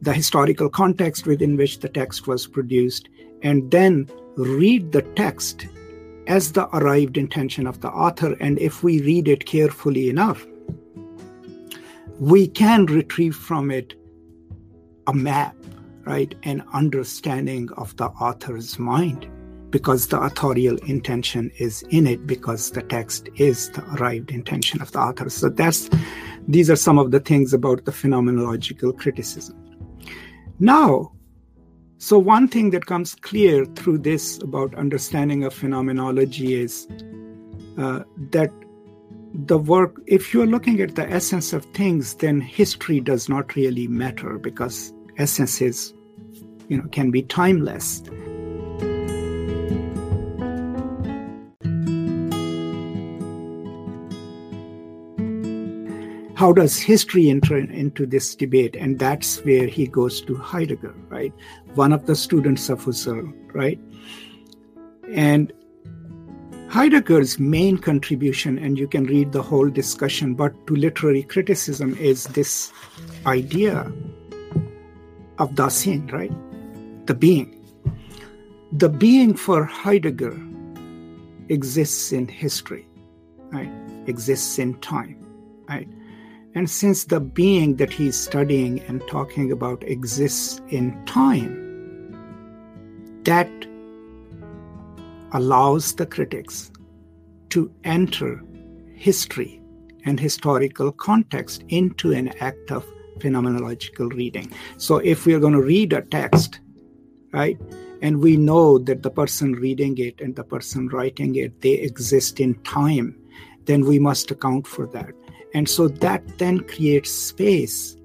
the 0.00 0.12
historical 0.12 0.68
context 0.68 1.26
within 1.26 1.56
which 1.56 1.80
the 1.80 1.88
text 1.88 2.26
was 2.26 2.46
produced, 2.46 3.08
and 3.42 3.70
then 3.70 4.08
read 4.36 4.92
the 4.92 5.02
text 5.02 5.66
as 6.26 6.52
the 6.52 6.66
arrived 6.76 7.16
intention 7.16 7.66
of 7.66 7.80
the 7.80 7.88
author. 7.88 8.36
And 8.40 8.58
if 8.58 8.82
we 8.82 9.02
read 9.02 9.28
it 9.28 9.46
carefully 9.46 10.08
enough, 10.08 10.46
we 12.18 12.48
can 12.48 12.86
retrieve 12.86 13.36
from 13.36 13.70
it 13.70 13.94
a 15.06 15.14
map, 15.14 15.56
right? 16.04 16.34
An 16.44 16.64
understanding 16.72 17.68
of 17.76 17.96
the 17.96 18.06
author's 18.06 18.78
mind 18.78 19.28
because 19.74 20.06
the 20.06 20.20
authorial 20.20 20.76
intention 20.86 21.50
is 21.58 21.82
in 21.90 22.06
it 22.06 22.28
because 22.28 22.70
the 22.70 22.82
text 22.82 23.28
is 23.34 23.70
the 23.70 23.84
arrived 23.96 24.30
intention 24.30 24.80
of 24.80 24.92
the 24.92 25.00
author 25.00 25.28
so 25.28 25.48
that's 25.48 25.90
these 26.46 26.70
are 26.70 26.76
some 26.76 26.96
of 26.96 27.10
the 27.10 27.18
things 27.18 27.52
about 27.52 27.84
the 27.84 27.90
phenomenological 27.90 28.96
criticism 28.96 29.63
now 30.58 31.10
so 31.98 32.18
one 32.18 32.48
thing 32.48 32.70
that 32.70 32.86
comes 32.86 33.14
clear 33.14 33.64
through 33.64 33.98
this 33.98 34.38
about 34.42 34.74
understanding 34.74 35.44
of 35.44 35.54
phenomenology 35.54 36.54
is 36.54 36.86
uh, 37.78 38.00
that 38.30 38.50
the 39.46 39.58
work 39.58 40.00
if 40.06 40.32
you're 40.32 40.46
looking 40.46 40.80
at 40.80 40.94
the 40.94 41.10
essence 41.10 41.52
of 41.52 41.64
things 41.66 42.14
then 42.16 42.40
history 42.40 43.00
does 43.00 43.28
not 43.28 43.56
really 43.56 43.88
matter 43.88 44.38
because 44.38 44.92
essence 45.18 45.60
is 45.60 45.92
you 46.68 46.76
know 46.76 46.88
can 46.90 47.10
be 47.10 47.22
timeless 47.22 48.02
how 56.34 56.52
does 56.52 56.78
history 56.78 57.30
enter 57.30 57.56
into 57.56 58.06
this 58.06 58.34
debate? 58.34 58.76
And 58.76 58.98
that's 58.98 59.38
where 59.44 59.66
he 59.66 59.86
goes 59.86 60.20
to 60.22 60.36
Heidegger, 60.36 60.94
right? 61.08 61.32
One 61.74 61.92
of 61.92 62.06
the 62.06 62.16
students 62.16 62.68
of 62.68 62.84
Husserl, 62.84 63.32
right? 63.52 63.78
And 65.12 65.52
Heidegger's 66.68 67.38
main 67.38 67.78
contribution, 67.78 68.58
and 68.58 68.76
you 68.76 68.88
can 68.88 69.04
read 69.04 69.30
the 69.30 69.42
whole 69.42 69.70
discussion, 69.70 70.34
but 70.34 70.66
to 70.66 70.74
literary 70.74 71.22
criticism 71.22 71.96
is 71.98 72.24
this 72.24 72.72
idea 73.26 73.92
of 75.38 75.50
Dasein, 75.52 76.10
right? 76.10 76.32
The 77.06 77.14
being. 77.14 77.60
The 78.72 78.88
being 78.88 79.34
for 79.34 79.64
Heidegger 79.64 80.36
exists 81.48 82.10
in 82.10 82.26
history, 82.26 82.88
right? 83.52 83.70
Exists 84.06 84.58
in 84.58 84.74
time, 84.80 85.24
right? 85.68 85.88
And 86.54 86.70
since 86.70 87.04
the 87.04 87.20
being 87.20 87.76
that 87.76 87.92
he's 87.92 88.16
studying 88.16 88.80
and 88.82 89.02
talking 89.08 89.50
about 89.50 89.82
exists 89.82 90.60
in 90.68 91.04
time, 91.04 91.60
that 93.24 93.50
allows 95.32 95.94
the 95.94 96.06
critics 96.06 96.70
to 97.50 97.72
enter 97.82 98.40
history 98.94 99.60
and 100.04 100.20
historical 100.20 100.92
context 100.92 101.64
into 101.68 102.12
an 102.12 102.28
act 102.40 102.70
of 102.70 102.86
phenomenological 103.18 104.12
reading. 104.14 104.52
So 104.76 104.98
if 104.98 105.26
we 105.26 105.34
are 105.34 105.40
going 105.40 105.54
to 105.54 105.62
read 105.62 105.92
a 105.92 106.02
text, 106.02 106.60
right, 107.32 107.58
and 108.02 108.20
we 108.20 108.36
know 108.36 108.78
that 108.78 109.02
the 109.02 109.10
person 109.10 109.52
reading 109.54 109.98
it 109.98 110.20
and 110.20 110.36
the 110.36 110.44
person 110.44 110.88
writing 110.88 111.34
it, 111.36 111.60
they 111.62 111.72
exist 111.72 112.38
in 112.38 112.54
time, 112.62 113.16
then 113.64 113.86
we 113.86 113.98
must 113.98 114.30
account 114.30 114.66
for 114.66 114.86
that. 114.88 115.14
And 115.54 115.68
so 115.68 115.88
that 115.88 116.38
then 116.38 116.60
creates 116.60 117.10
space 117.10 117.96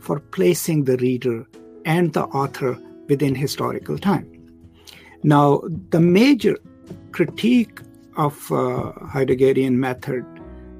for 0.00 0.20
placing 0.20 0.84
the 0.84 0.96
reader 0.98 1.46
and 1.84 2.12
the 2.12 2.24
author 2.24 2.78
within 3.08 3.34
historical 3.34 3.98
time. 3.98 4.30
Now, 5.22 5.62
the 5.90 6.00
major 6.00 6.56
critique 7.12 7.80
of 8.16 8.34
uh, 8.52 8.92
Heideggerian 9.12 9.72
method, 9.72 10.24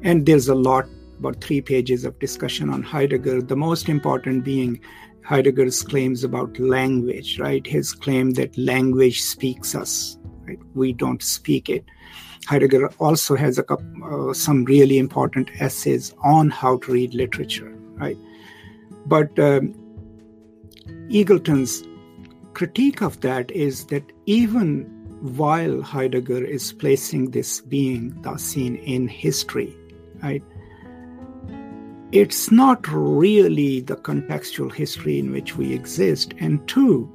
and 0.03 0.25
there's 0.25 0.49
a 0.49 0.55
lot, 0.55 0.87
about 1.19 1.41
three 1.43 1.61
pages 1.61 2.05
of 2.05 2.19
discussion 2.19 2.71
on 2.71 2.83
Heidegger, 2.83 3.41
the 3.41 3.57
most 3.57 3.89
important 3.89 4.45
being 4.45 4.81
Heidegger's 5.23 5.83
claims 5.83 6.23
about 6.23 6.59
language, 6.59 7.39
right? 7.39 7.67
His 7.67 7.93
claim 7.95 8.33
that 8.33 8.57
language 8.59 9.23
speaks 9.23 9.75
us, 9.75 10.19
right? 10.47 10.59
We 10.75 10.93
don't 10.93 11.23
speak 11.23 11.69
it. 11.69 11.85
Heidegger 12.47 12.89
also 12.99 13.37
has 13.37 13.59
a 13.59 13.65
uh, 13.73 14.35
some 14.35 14.65
really 14.65 14.99
important 14.99 15.51
essays 15.61 16.15
on 16.23 16.51
how 16.51 16.79
to 16.79 16.93
read 16.93 17.15
literature, 17.15 17.75
right? 17.95 18.19
But 19.07 19.39
um, 19.39 19.75
Eagleton's 21.09 21.85
critique 22.53 23.03
of 23.03 23.21
that 23.21 23.51
is 23.51 23.87
that 23.87 24.05
even 24.27 24.85
while 25.37 25.81
Heidegger 25.81 26.45
is 26.45 26.73
placing 26.73 27.31
this 27.31 27.63
being, 27.63 28.13
Dasein, 28.23 28.83
in 28.85 29.09
history, 29.09 29.75
right? 30.23 30.43
It's 32.13 32.51
not 32.51 32.87
really 32.89 33.81
the 33.81 33.97
contextual 33.97 34.73
history 34.73 35.19
in 35.19 35.33
which 35.33 35.57
we 35.57 35.73
exist. 35.73 36.35
And 36.39 36.67
two, 36.69 37.11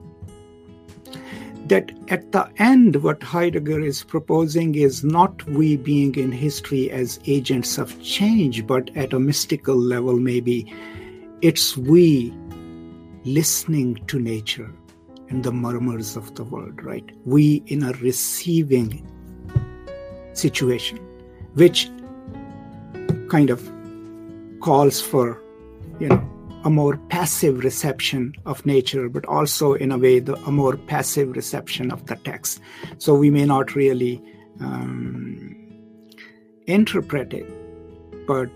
that 1.70 1.92
at 2.10 2.32
the 2.32 2.50
end, 2.58 2.98
what 2.98 3.24
Heidegger 3.24 3.80
is 3.80 4.04
proposing 4.04 4.76
is 4.76 5.04
not 5.04 5.46
we 5.48 5.78
being 5.78 6.16
in 6.16 6.32
history 6.32 6.92
as 6.92 7.20
agents 7.26 7.78
of 7.78 8.02
change, 8.02 8.68
but 8.68 8.96
at 8.96 9.14
a 9.14 9.20
mystical 9.20 9.78
level, 9.78 10.20
maybe 10.20 10.72
it's 11.42 11.78
we 11.78 12.34
listening 13.24 13.96
to 14.08 14.20
nature 14.20 14.72
and 15.30 15.44
the 15.44 15.52
murmurs 15.52 16.16
of 16.16 16.36
the 16.36 16.44
world, 16.44 16.84
right? 16.84 17.10
We 17.26 17.64
in 17.68 17.84
a 17.84 17.94
receiving 17.94 19.06
situation, 20.34 20.98
which 21.54 21.90
kind 23.30 23.50
of 23.50 23.72
calls 24.60 25.00
for, 25.00 25.42
you 26.00 26.10
know, 26.10 26.29
a 26.64 26.70
more 26.70 26.98
passive 27.10 27.64
reception 27.64 28.34
of 28.46 28.66
nature, 28.66 29.10
but 29.10 29.26
also 29.26 29.74
in 29.74 29.92
a 29.92 29.98
way 29.98 30.20
the, 30.20 30.36
a 30.46 30.52
more 30.52 30.76
passive 30.76 31.36
reception 31.36 31.92
of 31.92 32.06
the 32.08 32.16
text. 32.18 32.60
So 32.98 33.16
we 33.16 33.30
may 33.30 33.46
not 33.46 33.76
really 33.76 34.22
um, 34.60 35.56
interpret 36.68 37.34
it, 37.34 37.48
but 38.28 38.50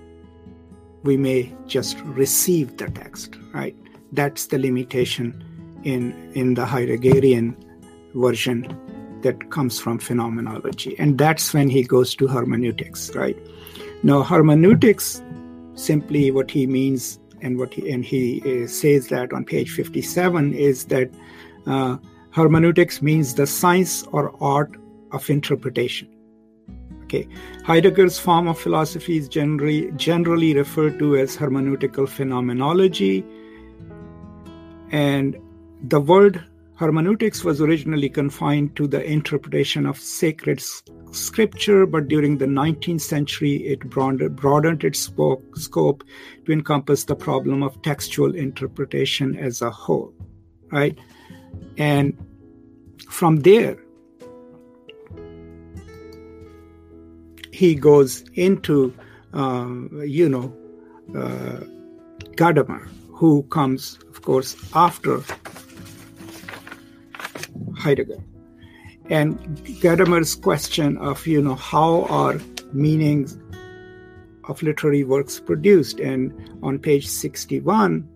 we 1.04 1.18
may 1.18 1.54
just 1.68 2.00
receive 2.02 2.78
the 2.78 2.90
text. 2.90 3.36
Right? 3.54 3.76
That's 4.12 4.48
the 4.48 4.60
limitation 4.60 5.44
in 5.84 6.14
in 6.34 6.56
the 6.56 6.66
Heideggerian 6.66 7.56
version 8.16 8.68
that 9.22 9.50
comes 9.50 9.80
from 9.80 10.00
phenomenology, 10.00 10.96
and 11.00 11.18
that's 11.18 11.54
when 11.54 11.70
he 11.70 11.84
goes 11.84 12.16
to 12.16 12.28
hermeneutics. 12.28 13.16
Right? 13.16 13.38
Now 14.04 14.24
hermeneutics 14.24 15.22
simply 15.76 16.30
what 16.32 16.52
he 16.52 16.68
means 16.68 17.20
and 17.44 17.58
what 17.58 17.74
he, 17.74 17.92
and 17.92 18.04
he 18.04 18.42
uh, 18.42 18.68
says 18.68 19.08
that 19.10 19.34
on 19.34 19.46
page 19.46 19.72
57 19.72 20.54
is 20.54 20.86
that 20.86 21.12
uh, 21.68 21.98
hermeneutics 22.32 23.02
means 23.02 23.36
the 23.36 23.46
science 23.46 24.04
or 24.12 24.34
art 24.42 24.76
of 25.12 25.30
interpretation. 25.30 26.08
Okay. 27.04 27.28
Heidegger's 27.64 28.18
form 28.18 28.48
of 28.48 28.58
philosophy 28.58 29.18
is 29.18 29.28
generally 29.28 29.92
generally 29.92 30.56
referred 30.56 30.98
to 30.98 31.16
as 31.16 31.38
hermeneutical 31.38 32.10
phenomenology. 32.10 33.24
And 34.92 35.38
the 35.84 36.02
word 36.02 36.44
hermeneutics 36.76 37.44
was 37.44 37.62
originally 37.62 38.10
confined 38.10 38.76
to 38.76 38.88
the 38.88 39.04
interpretation 39.04 39.86
of 39.86 39.98
sacred 39.98 40.62
scripture, 41.12 41.86
but 41.86 42.08
during 42.08 42.38
the 42.38 42.46
19th 42.46 43.02
century, 43.02 43.56
it 43.66 43.90
broadened 43.90 44.84
its 44.84 45.00
scope 45.00 46.04
to 46.46 46.52
encompass 46.52 47.04
the 47.06 47.16
problem 47.16 47.64
of 47.64 47.82
textual 47.82 48.36
interpretation 48.36 49.38
as 49.38 49.62
a 49.62 49.70
whole, 49.70 50.14
right? 50.72 50.98
And 51.78 52.18
from 53.10 53.42
there, 53.42 53.78
he 57.52 57.76
goes 57.76 58.24
into 58.34 58.94
um, 59.34 59.90
you 60.06 60.30
know, 60.30 60.56
uh, 61.16 61.62
Gadamer, 62.36 62.88
who 63.12 63.44
comes, 63.44 64.00
of 64.10 64.22
course, 64.22 64.56
after 64.74 65.22
Heidegger. 67.84 68.24
And 69.10 69.38
Gadamer's 69.82 70.36
question 70.36 70.98
of, 70.98 71.28
you 71.28 71.42
know, 71.42 71.56
how 71.56 72.06
are 72.06 72.40
meanings 72.72 73.38
of 74.46 74.64
literary 74.64 75.04
works 75.04 75.40
produced? 75.40 76.00
And 76.00 76.34
on 76.64 76.80
page 76.80 77.08
61, 77.08 78.08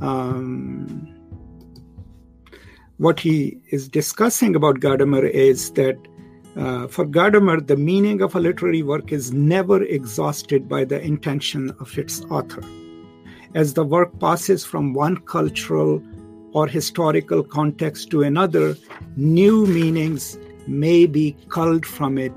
um, 0.00 1.08
what 2.98 3.20
he 3.20 3.58
is 3.70 3.88
discussing 3.88 4.56
about 4.56 4.80
Gadamer 4.80 5.30
is 5.30 5.70
that 5.72 5.96
uh, 6.56 6.86
for 6.88 7.06
Gadamer, 7.06 7.66
the 7.66 7.76
meaning 7.76 8.20
of 8.20 8.34
a 8.34 8.40
literary 8.40 8.82
work 8.82 9.12
is 9.12 9.32
never 9.32 9.82
exhausted 9.82 10.68
by 10.68 10.84
the 10.84 11.00
intention 11.00 11.70
of 11.80 11.96
its 11.96 12.20
author. 12.24 12.62
As 13.54 13.74
the 13.74 13.84
work 13.84 14.18
passes 14.20 14.64
from 14.64 14.92
one 14.92 15.18
cultural 15.18 16.02
or 16.52 16.66
historical 16.66 17.42
context 17.42 18.10
to 18.10 18.22
another, 18.22 18.76
new 19.16 19.66
meanings 19.66 20.38
may 20.66 21.06
be 21.06 21.36
culled 21.48 21.84
from 21.84 22.18
it, 22.18 22.32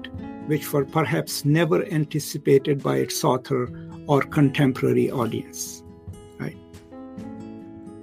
which 0.48 0.72
were 0.72 0.86
perhaps 0.86 1.46
never 1.46 1.86
anticipated 1.86 2.82
by 2.82 2.98
its 2.98 3.24
author 3.24 3.70
or 4.08 4.22
contemporary 4.22 5.12
audience. 5.12 5.84
Right? 6.40 6.58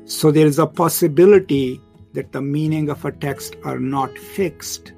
So 0.04 0.30
there 0.30 0.46
is 0.46 0.58
a 0.58 0.66
possibility 0.66 1.80
that 2.12 2.32
the 2.32 2.42
meaning 2.42 2.90
of 2.90 3.04
a 3.04 3.12
text 3.12 3.56
are 3.64 3.78
not 3.78 4.16
fixed 4.18 4.92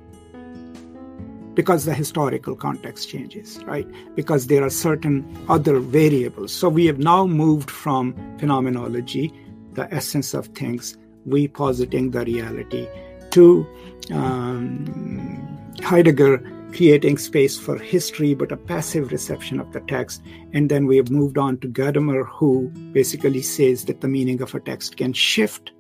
because 1.55 1.85
the 1.85 1.95
historical 1.95 2.57
context 2.57 3.09
changes, 3.09 3.63
right? 3.65 3.87
Because 4.17 4.49
there 4.49 4.65
are 4.65 4.71
certain 4.71 5.25
other 5.49 5.79
variables. 5.79 6.53
So 6.53 6.69
we 6.69 6.87
have 6.87 6.99
now 6.99 7.27
moved 7.27 7.71
from 7.71 8.13
phenomenology, 8.39 9.33
the 9.75 9.93
essence 9.95 10.35
of 10.35 10.47
things, 10.49 10.97
we 11.27 11.49
positing 11.49 12.11
the 12.11 12.25
reality, 12.25 12.89
to 13.31 13.67
um, 14.13 15.59
Heidegger 15.83 16.39
creating 16.73 17.19
space 17.19 17.59
for 17.59 17.79
history, 17.79 18.35
but 18.35 18.51
a 18.51 18.57
passive 18.57 19.13
reception 19.13 19.61
of 19.61 19.73
the 19.73 19.81
text. 19.81 20.23
And 20.53 20.69
then 20.69 20.87
we 20.87 20.97
have 20.97 21.11
moved 21.11 21.39
on 21.39 21.59
to 21.59 21.69
Gadamer, 21.69 22.27
who 22.27 22.69
basically 22.93 23.43
says 23.43 23.85
that 23.85 24.01
the 24.01 24.09
meaning 24.09 24.43
of 24.43 24.55
a 24.55 24.61
text 24.61 24.97
can 24.97 25.13
shift 25.13 25.71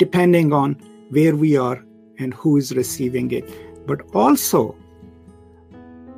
depending 0.00 0.52
on 0.52 0.72
where 1.10 1.36
we 1.36 1.56
are 1.56 1.84
and 2.18 2.32
who 2.32 2.56
is 2.56 2.74
receiving 2.74 3.30
it 3.30 3.46
but 3.86 4.00
also 4.14 4.74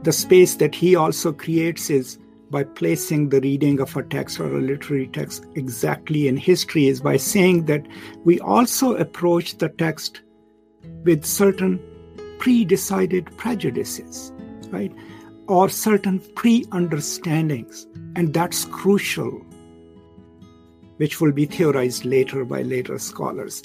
the 0.03 0.13
space 0.13 0.57
that 0.57 0.75
he 0.75 0.95
also 0.95 1.33
creates 1.33 1.91
is 1.91 2.19
by 2.53 2.63
placing 2.63 3.31
the 3.31 3.41
reading 3.41 3.81
of 3.81 3.97
a 3.97 4.03
text 4.05 4.39
or 4.39 4.57
a 4.57 4.61
literary 4.61 5.09
text 5.09 5.47
exactly 5.57 6.29
in 6.29 6.37
history 6.37 6.87
is 6.87 7.01
by 7.01 7.17
saying 7.17 7.65
that 7.65 7.85
we 8.25 8.39
also 8.41 8.95
approach 8.95 9.57
the 9.59 9.71
text 9.71 10.21
with 11.03 11.25
certain 11.25 11.81
pre-decided 12.39 13.37
prejudices 13.37 14.33
right? 14.73 14.93
Or 15.47 15.69
certain 15.69 16.21
pre-understandings. 16.35 17.87
And 18.17 18.35
that's 18.35 18.65
crucial 18.67 19.47
which 20.99 21.21
will 21.21 21.33
be 21.33 21.47
theorized 21.47 22.05
later 22.05 22.45
by 22.45 22.63
later 22.63 22.97
scholars 22.99 23.63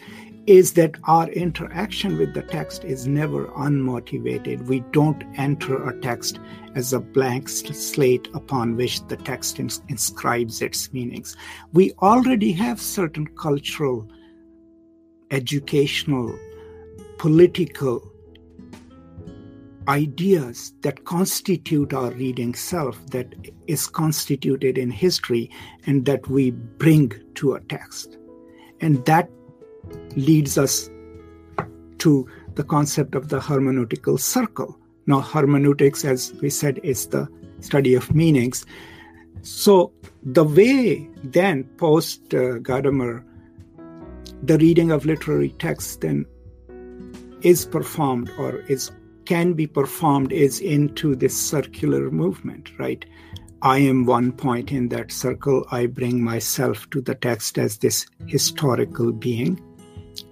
is 0.47 0.73
that 0.73 0.95
our 1.03 1.27
interaction 1.31 2.17
with 2.17 2.33
the 2.33 2.41
text 2.41 2.85
is 2.85 3.05
never 3.05 3.47
unmotivated. 3.47 4.65
We 4.65 4.79
don't 4.91 5.21
enter 5.35 5.89
a 5.89 5.99
text 5.99 6.39
as 6.73 6.93
a 6.93 7.01
blank 7.01 7.49
slate 7.49 8.29
upon 8.33 8.77
which 8.77 9.05
the 9.07 9.17
text 9.17 9.59
ins- 9.59 9.81
inscribes 9.89 10.61
its 10.61 10.93
meanings. 10.93 11.35
We 11.73 11.91
already 12.01 12.53
have 12.53 12.79
certain 12.79 13.27
cultural, 13.35 14.09
educational, 15.31 16.39
political 17.17 18.09
ideas 19.89 20.73
that 20.81 21.03
constitute 21.03 21.93
our 21.93 22.11
reading 22.11 22.53
self, 22.53 23.05
that 23.07 23.33
is 23.67 23.87
constituted 23.87 24.77
in 24.77 24.91
history, 24.91 25.49
and 25.85 26.05
that 26.05 26.29
we 26.29 26.51
bring 26.51 27.11
to 27.35 27.55
a 27.55 27.61
text. 27.61 28.17
And 28.79 29.05
that 29.05 29.29
leads 30.15 30.57
us 30.57 30.89
to 31.99 32.27
the 32.55 32.63
concept 32.63 33.15
of 33.15 33.29
the 33.29 33.39
hermeneutical 33.39 34.19
circle. 34.19 34.77
Now, 35.05 35.21
hermeneutics, 35.21 36.03
as 36.03 36.33
we 36.41 36.49
said, 36.49 36.79
is 36.83 37.07
the 37.07 37.27
study 37.61 37.93
of 37.93 38.13
meanings. 38.13 38.65
So, 39.41 39.93
the 40.23 40.43
way 40.43 41.07
then, 41.23 41.63
post 41.77 42.33
uh, 42.33 42.59
Gadamer, 42.59 43.23
the 44.43 44.57
reading 44.57 44.91
of 44.91 45.05
literary 45.05 45.49
texts 45.59 45.97
then 45.97 46.25
is 47.41 47.65
performed 47.65 48.31
or 48.37 48.59
is 48.61 48.91
can 49.25 49.53
be 49.53 49.67
performed 49.67 50.31
is 50.31 50.59
into 50.61 51.15
this 51.15 51.35
circular 51.35 52.09
movement, 52.09 52.71
right? 52.79 53.05
I 53.61 53.79
am 53.79 54.05
one 54.05 54.31
point 54.31 54.71
in 54.71 54.87
that 54.89 55.11
circle. 55.11 55.65
I 55.69 55.87
bring 55.87 56.23
myself 56.23 56.89
to 56.91 57.01
the 57.01 57.15
text 57.15 57.57
as 57.57 57.77
this 57.77 58.05
historical 58.27 59.11
being 59.11 59.61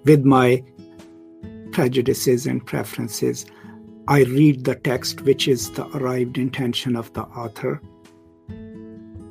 with 0.05 0.23
my 0.23 0.63
prejudices 1.71 2.45
and 2.45 2.65
preferences. 2.65 3.45
I 4.07 4.23
read 4.23 4.63
the 4.63 4.75
text, 4.75 5.21
which 5.21 5.47
is 5.47 5.71
the 5.71 5.87
arrived 5.97 6.37
intention 6.37 6.95
of 6.95 7.11
the 7.13 7.23
author. 7.23 7.81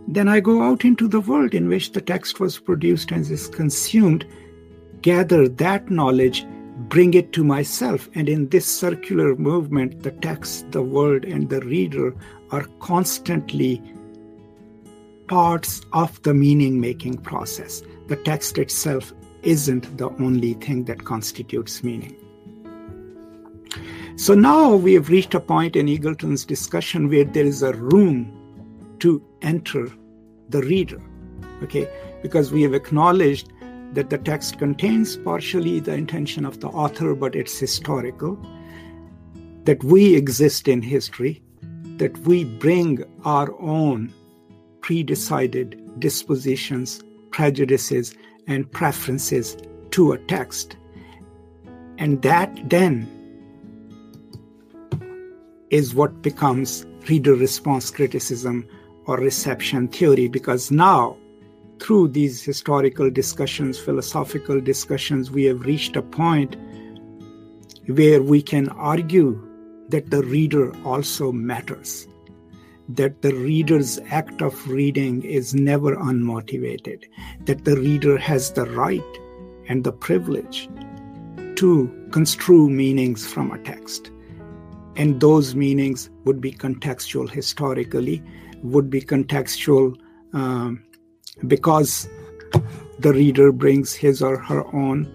Then 0.08 0.28
I 0.28 0.40
go 0.40 0.62
out 0.62 0.84
into 0.84 1.08
the 1.08 1.20
world 1.20 1.54
in 1.54 1.68
which 1.68 1.92
the 1.92 2.00
text 2.00 2.40
was 2.40 2.58
produced 2.58 3.10
and 3.10 3.28
is 3.30 3.48
consumed, 3.48 4.26
gather 5.00 5.48
that 5.48 5.90
knowledge, 5.90 6.44
bring 6.88 7.14
it 7.14 7.32
to 7.32 7.44
myself. 7.44 8.08
And 8.14 8.28
in 8.28 8.48
this 8.48 8.66
circular 8.66 9.36
movement, 9.36 10.02
the 10.02 10.10
text, 10.10 10.70
the 10.72 10.82
world, 10.82 11.24
and 11.24 11.48
the 11.48 11.60
reader 11.60 12.14
are 12.50 12.66
constantly 12.80 13.82
parts 15.28 15.80
of 15.92 16.20
the 16.22 16.34
meaning 16.34 16.80
making 16.80 17.18
process. 17.18 17.82
The 18.08 18.16
text 18.16 18.58
itself 18.58 19.12
isn't 19.44 19.96
the 19.98 20.10
only 20.22 20.54
thing 20.54 20.84
that 20.84 21.04
constitutes 21.04 21.82
meaning. 21.82 22.16
So 24.16 24.34
now 24.34 24.76
we 24.76 24.94
have 24.94 25.08
reached 25.08 25.34
a 25.34 25.40
point 25.40 25.74
in 25.74 25.86
Eagleton's 25.86 26.44
discussion 26.44 27.08
where 27.08 27.24
there 27.24 27.44
is 27.44 27.62
a 27.62 27.72
room 27.72 28.32
to 29.00 29.22
enter 29.42 29.90
the 30.48 30.62
reader, 30.62 31.02
okay? 31.62 31.88
Because 32.22 32.52
we 32.52 32.62
have 32.62 32.74
acknowledged 32.74 33.52
that 33.92 34.10
the 34.10 34.18
text 34.18 34.58
contains 34.58 35.16
partially 35.16 35.80
the 35.80 35.94
intention 35.94 36.44
of 36.44 36.60
the 36.60 36.68
author, 36.68 37.14
but 37.14 37.34
it's 37.34 37.58
historical, 37.58 38.38
that 39.64 39.82
we 39.82 40.14
exist 40.14 40.68
in 40.68 40.82
history, 40.82 41.42
that 41.96 42.16
we 42.18 42.44
bring 42.44 43.04
our 43.24 43.52
own 43.60 44.12
pre-decided 44.80 46.00
dispositions, 46.00 47.02
prejudices, 47.30 48.14
and 48.46 48.70
preferences 48.72 49.56
to 49.90 50.12
a 50.12 50.18
text. 50.18 50.76
And 51.98 52.22
that 52.22 52.68
then 52.68 53.08
is 55.70 55.94
what 55.94 56.22
becomes 56.22 56.86
reader 57.08 57.34
response 57.34 57.90
criticism 57.90 58.66
or 59.06 59.16
reception 59.18 59.88
theory 59.88 60.28
because 60.28 60.70
now 60.70 61.16
through 61.80 62.08
these 62.08 62.42
historical 62.42 63.10
discussions 63.10 63.78
philosophical 63.78 64.60
discussions 64.60 65.30
we 65.30 65.44
have 65.44 65.60
reached 65.66 65.96
a 65.96 66.02
point 66.02 66.56
where 67.86 68.22
we 68.22 68.40
can 68.40 68.68
argue 68.70 69.38
that 69.88 70.10
the 70.10 70.22
reader 70.22 70.74
also 70.86 71.30
matters 71.32 72.06
that 72.88 73.22
the 73.22 73.34
reader's 73.34 73.98
act 74.10 74.42
of 74.42 74.68
reading 74.68 75.22
is 75.22 75.54
never 75.54 75.96
unmotivated, 75.96 77.04
that 77.46 77.64
the 77.64 77.76
reader 77.76 78.18
has 78.18 78.52
the 78.52 78.66
right 78.66 79.02
and 79.68 79.84
the 79.84 79.92
privilege 79.92 80.68
to 81.56 82.08
construe 82.10 82.68
meanings 82.68 83.26
from 83.26 83.50
a 83.52 83.58
text. 83.58 84.10
And 84.96 85.20
those 85.20 85.54
meanings 85.54 86.10
would 86.24 86.40
be 86.40 86.52
contextual 86.52 87.28
historically, 87.28 88.22
would 88.62 88.90
be 88.90 89.00
contextual 89.00 89.96
um, 90.32 90.84
because 91.46 92.08
the 92.98 93.12
reader 93.12 93.50
brings 93.50 93.94
his 93.94 94.22
or 94.22 94.38
her 94.38 94.64
own 94.74 95.10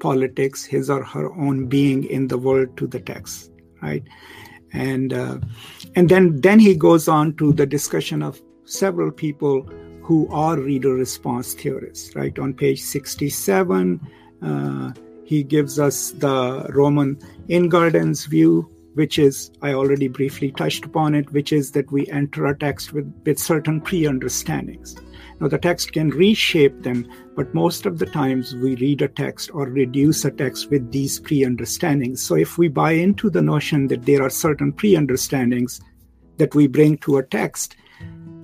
politics, 0.00 0.64
his 0.64 0.90
or 0.90 1.04
her 1.04 1.32
own 1.34 1.66
being 1.66 2.04
in 2.04 2.28
the 2.28 2.38
world 2.38 2.76
to 2.76 2.86
the 2.86 3.00
text, 3.00 3.50
right? 3.82 4.02
And 4.72 5.12
uh, 5.12 5.38
and 5.94 6.08
then 6.08 6.40
then 6.40 6.58
he 6.58 6.74
goes 6.74 7.08
on 7.08 7.34
to 7.36 7.52
the 7.52 7.66
discussion 7.66 8.22
of 8.22 8.40
several 8.64 9.10
people 9.10 9.62
who 10.02 10.28
are 10.30 10.58
reader 10.58 10.94
response 10.94 11.54
theorists 11.54 12.14
right 12.14 12.38
on 12.38 12.54
page 12.54 12.80
67 12.80 14.00
uh, 14.42 14.92
he 15.24 15.42
gives 15.42 15.78
us 15.78 16.12
the 16.12 16.66
Roman 16.74 17.18
Ingarden's 17.48 18.24
view 18.24 18.70
which 18.98 19.16
is, 19.16 19.52
I 19.62 19.74
already 19.74 20.08
briefly 20.08 20.50
touched 20.50 20.84
upon 20.84 21.14
it, 21.14 21.32
which 21.32 21.52
is 21.52 21.70
that 21.70 21.92
we 21.92 22.08
enter 22.08 22.46
a 22.46 22.58
text 22.58 22.92
with, 22.92 23.08
with 23.24 23.38
certain 23.38 23.80
pre 23.80 24.06
understandings. 24.06 24.96
Now, 25.40 25.48
the 25.48 25.58
text 25.58 25.92
can 25.92 26.10
reshape 26.10 26.82
them, 26.82 27.06
but 27.36 27.54
most 27.54 27.86
of 27.86 27.98
the 27.98 28.06
times 28.06 28.54
we 28.56 28.74
read 28.76 29.02
a 29.02 29.08
text 29.08 29.50
or 29.54 29.66
reduce 29.66 30.24
a 30.24 30.32
text 30.32 30.70
with 30.70 30.90
these 30.90 31.20
pre 31.20 31.44
understandings. 31.44 32.20
So, 32.20 32.34
if 32.34 32.58
we 32.58 32.68
buy 32.68 32.92
into 32.92 33.30
the 33.30 33.42
notion 33.42 33.86
that 33.88 34.04
there 34.04 34.22
are 34.22 34.30
certain 34.30 34.72
pre 34.72 34.96
understandings 34.96 35.80
that 36.38 36.54
we 36.54 36.66
bring 36.66 36.98
to 36.98 37.18
a 37.18 37.22
text, 37.22 37.76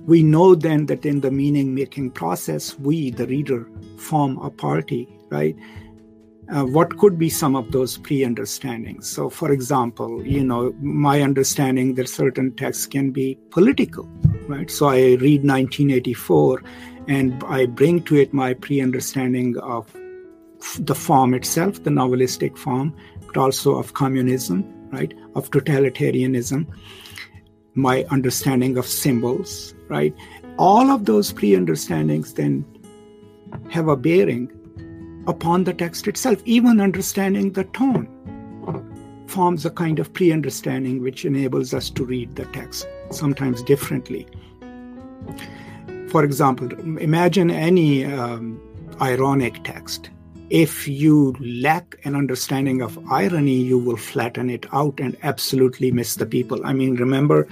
we 0.05 0.23
know 0.23 0.55
then 0.55 0.85
that 0.85 1.05
in 1.05 1.21
the 1.21 1.31
meaning 1.31 1.73
making 1.73 2.11
process, 2.11 2.77
we, 2.79 3.09
the 3.09 3.27
reader, 3.27 3.67
form 3.97 4.37
a 4.37 4.49
party, 4.49 5.09
right? 5.29 5.55
Uh, 6.47 6.63
what 6.63 6.97
could 6.97 7.17
be 7.17 7.29
some 7.29 7.55
of 7.55 7.71
those 7.71 7.97
pre-understandings? 7.97 9.07
So 9.07 9.29
for 9.29 9.51
example 9.51 10.25
you 10.25 10.43
know 10.43 10.73
my 10.79 11.21
understanding 11.21 11.95
that 11.95 12.07
certain 12.07 12.55
texts 12.55 12.85
can 12.85 13.11
be 13.11 13.37
political 13.49 14.07
right? 14.47 14.69
So 14.69 14.87
i 14.89 15.15
read 15.25 15.43
1984 15.43 16.61
and 17.07 17.43
i 17.45 17.65
bring 17.65 18.01
to 18.03 18.15
it 18.15 18.33
my 18.33 18.53
pre-understanding 18.53 19.57
of 19.57 19.91
the 20.79 20.95
form 20.95 21.33
itself 21.33 21.83
the 21.83 21.89
novelistic 21.89 22.57
form 22.57 22.95
but 23.25 23.37
also 23.37 23.75
of 23.75 23.93
communism 23.93 24.63
right? 24.91 25.13
Of 25.35 25.49
totalitarianism 25.51 26.67
my 27.73 28.05
understanding 28.11 28.77
of 28.77 28.85
symbols 28.85 29.73
right? 29.89 30.15
All 30.57 30.89
of 30.91 31.05
those 31.05 31.33
pre-understandings 31.33 32.35
then 32.35 32.65
have 33.69 33.87
a 33.87 33.95
bearing 33.95 34.51
upon 35.27 35.63
the 35.63 35.73
text 35.73 36.07
itself. 36.07 36.41
Even 36.45 36.79
understanding 36.79 37.51
the 37.51 37.63
tone 37.65 38.07
forms 39.27 39.65
a 39.65 39.69
kind 39.69 39.99
of 39.99 40.13
pre 40.13 40.31
understanding 40.31 41.01
which 41.01 41.25
enables 41.25 41.73
us 41.73 41.89
to 41.91 42.05
read 42.05 42.35
the 42.35 42.45
text, 42.45 42.87
sometimes 43.11 43.61
differently. 43.63 44.27
For 46.09 46.23
example, 46.23 46.71
imagine 46.99 47.51
any 47.51 48.05
um, 48.05 48.61
ironic 49.01 49.63
text. 49.63 50.09
If 50.49 50.87
you 50.87 51.35
lack 51.39 51.99
an 52.03 52.15
understanding 52.15 52.81
of 52.81 52.99
irony, 53.11 53.55
you 53.55 53.79
will 53.79 53.97
flatten 53.97 54.49
it 54.49 54.65
out 54.71 54.99
and 54.99 55.17
absolutely 55.23 55.91
miss 55.91 56.15
the 56.15 56.25
people. 56.25 56.63
I 56.63 56.73
mean, 56.73 56.95
remember, 56.95 57.47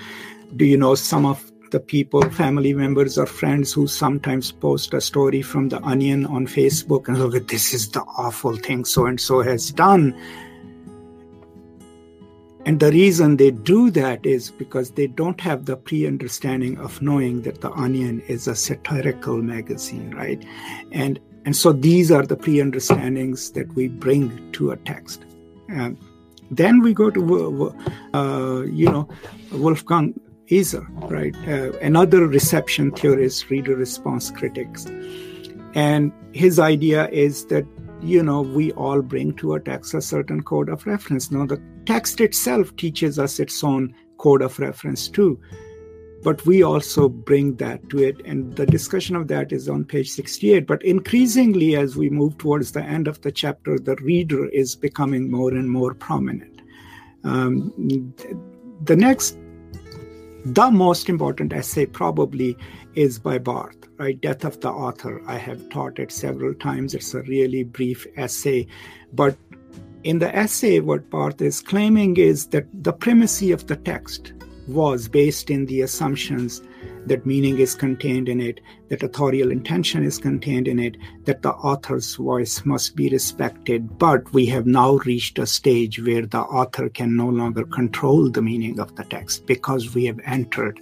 do 0.56 0.66
you 0.66 0.78
know 0.78 0.94
some 0.96 1.26
of 1.26 1.52
the 1.74 1.80
people, 1.80 2.22
family 2.30 2.72
members, 2.72 3.18
or 3.18 3.26
friends 3.26 3.74
who 3.74 3.88
sometimes 3.88 4.52
post 4.52 4.94
a 4.94 5.02
story 5.02 5.42
from 5.42 5.70
the 5.70 5.82
onion 5.82 6.26
on 6.28 6.46
Facebook 6.46 7.08
and 7.08 7.18
look 7.18 7.36
at 7.36 7.48
this 7.48 7.74
is 7.74 7.90
the 7.90 8.02
awful 8.18 8.56
thing 8.56 8.86
so 8.86 9.08
and 9.08 9.20
so 9.20 9.42
has 9.42 9.72
done. 9.72 10.16
And 12.66 12.80
the 12.80 12.92
reason 12.92 13.38
they 13.38 13.50
do 13.50 13.90
that 13.90 14.24
is 14.24 14.52
because 14.52 14.92
they 14.92 15.08
don't 15.08 15.42
have 15.42 15.66
the 15.66 15.76
pre 15.76 16.06
understanding 16.06 16.78
of 16.78 17.02
knowing 17.02 17.42
that 17.42 17.60
The 17.60 17.72
Onion 17.72 18.22
is 18.28 18.48
a 18.48 18.56
satirical 18.56 19.42
magazine, 19.42 20.12
right? 20.12 20.42
And, 20.92 21.20
and 21.44 21.58
so 21.58 21.74
these 21.74 22.12
are 22.12 22.24
the 22.24 22.38
pre 22.38 22.62
understandings 22.62 23.52
that 23.54 23.74
we 23.74 23.88
bring 23.88 24.52
to 24.54 24.72
a 24.72 24.78
text. 24.78 25.26
And 25.68 25.98
then 26.52 26.82
we 26.82 26.94
go 26.94 27.10
to, 27.10 27.76
uh, 28.14 28.62
you 28.62 28.86
know, 28.86 29.10
Wolfgang 29.52 30.14
Right? 31.10 31.36
Uh, 31.48 31.72
another 31.80 32.28
reception 32.28 32.92
theorist, 32.92 33.50
reader 33.50 33.76
response 33.76 34.32
critics. 34.32 34.86
And 35.74 36.12
his 36.34 36.60
idea 36.60 37.10
is 37.10 37.46
that, 37.48 37.66
you 38.02 38.22
know, 38.22 38.42
we 38.42 38.72
all 38.74 39.02
bring 39.02 39.34
to 39.38 39.54
a 39.56 39.60
text 39.60 39.94
a 39.94 40.02
certain 40.02 40.44
code 40.44 40.70
of 40.70 40.86
reference. 40.86 41.32
Now, 41.32 41.46
the 41.46 41.62
text 41.86 42.22
itself 42.22 42.76
teaches 42.76 43.18
us 43.18 43.40
its 43.40 43.64
own 43.64 43.96
code 44.18 44.42
of 44.42 44.60
reference 44.60 45.08
too. 45.08 45.40
But 46.24 46.46
we 46.46 46.64
also 46.64 47.10
bring 47.10 47.56
that 47.56 47.90
to 47.90 48.02
it. 48.04 48.22
And 48.26 48.56
the 48.56 48.66
discussion 48.66 49.16
of 49.16 49.28
that 49.28 49.52
is 49.52 49.68
on 49.68 49.84
page 49.84 50.10
68. 50.12 50.68
But 50.68 50.84
increasingly, 50.84 51.76
as 51.76 51.98
we 51.98 52.10
move 52.10 52.38
towards 52.38 52.72
the 52.72 52.84
end 52.84 53.08
of 53.08 53.20
the 53.22 53.32
chapter, 53.32 53.78
the 53.78 53.96
reader 53.98 54.48
is 54.50 54.76
becoming 54.76 55.30
more 55.30 55.52
and 55.52 55.70
more 55.70 55.94
prominent. 55.94 56.62
Um, 57.26 58.14
the 58.84 58.96
next 58.96 59.38
the 60.46 60.70
most 60.70 61.10
important 61.10 61.54
essay 61.54 61.86
probably 61.86 62.58
is 62.96 63.18
by 63.20 63.38
Barthes, 63.38 63.88
right? 63.98 64.20
Death 64.20 64.44
of 64.44 64.60
the 64.60 64.70
Author. 64.70 65.22
I 65.26 65.38
have 65.38 65.70
taught 65.70 66.00
it 66.00 66.12
several 66.12 66.54
times. 66.54 66.94
It's 66.94 67.14
a 67.14 67.22
really 67.22 67.64
brief 67.64 68.06
essay. 68.18 68.68
But 69.14 69.38
in 70.04 70.20
the 70.20 70.36
essay, 70.36 70.80
what 70.80 71.10
Barthes 71.10 71.42
is 71.42 71.62
claiming 71.62 72.18
is 72.18 72.48
that 72.48 72.68
the 72.84 72.94
primacy 72.94 73.52
of 73.52 73.68
the 73.68 73.78
text 73.78 74.34
was 74.68 75.08
based 75.08 75.50
in 75.50 75.66
the 75.66 75.82
assumptions 75.82 76.62
that 77.08 77.26
meaning 77.26 77.60
is 77.60 77.76
contained 77.76 78.30
in 78.30 78.40
it, 78.40 78.60
that 78.90 79.04
authorial 79.04 79.52
intention 79.52 80.04
is 80.04 80.18
contained 80.18 80.68
in 80.68 80.80
it, 80.80 80.98
that 81.26 81.42
the 81.42 81.52
author's 81.52 82.16
voice 82.16 82.66
must 82.66 82.96
be 82.96 83.10
respected. 83.10 83.98
But 83.98 84.32
we 84.34 84.46
have 84.48 84.66
now 84.66 84.96
reached 85.06 85.40
a 85.40 85.46
stage 85.46 86.00
where 86.00 86.26
the 86.26 86.40
author 86.40 86.90
can 86.90 87.16
no 87.16 87.28
longer 87.28 87.66
control 87.66 88.30
the 88.30 88.42
meaning 88.42 88.80
of 88.80 88.96
the 88.96 89.04
text 89.06 89.46
because 89.46 89.94
we 89.94 90.06
have 90.06 90.20
entered 90.26 90.80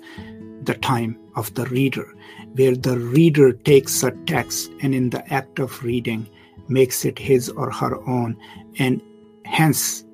the 0.63 0.75
time 0.75 1.17
of 1.35 1.53
the 1.55 1.65
reader, 1.65 2.13
where 2.53 2.75
the 2.75 2.97
reader 2.97 3.53
takes 3.53 4.03
a 4.03 4.11
text 4.25 4.71
and 4.81 4.93
in 4.93 5.09
the 5.09 5.33
act 5.33 5.59
of 5.59 5.83
reading 5.83 6.29
makes 6.67 7.03
it 7.03 7.17
his 7.17 7.49
or 7.49 7.71
her 7.71 7.97
own. 8.07 8.37
And 8.77 9.01
hence, 9.45 10.05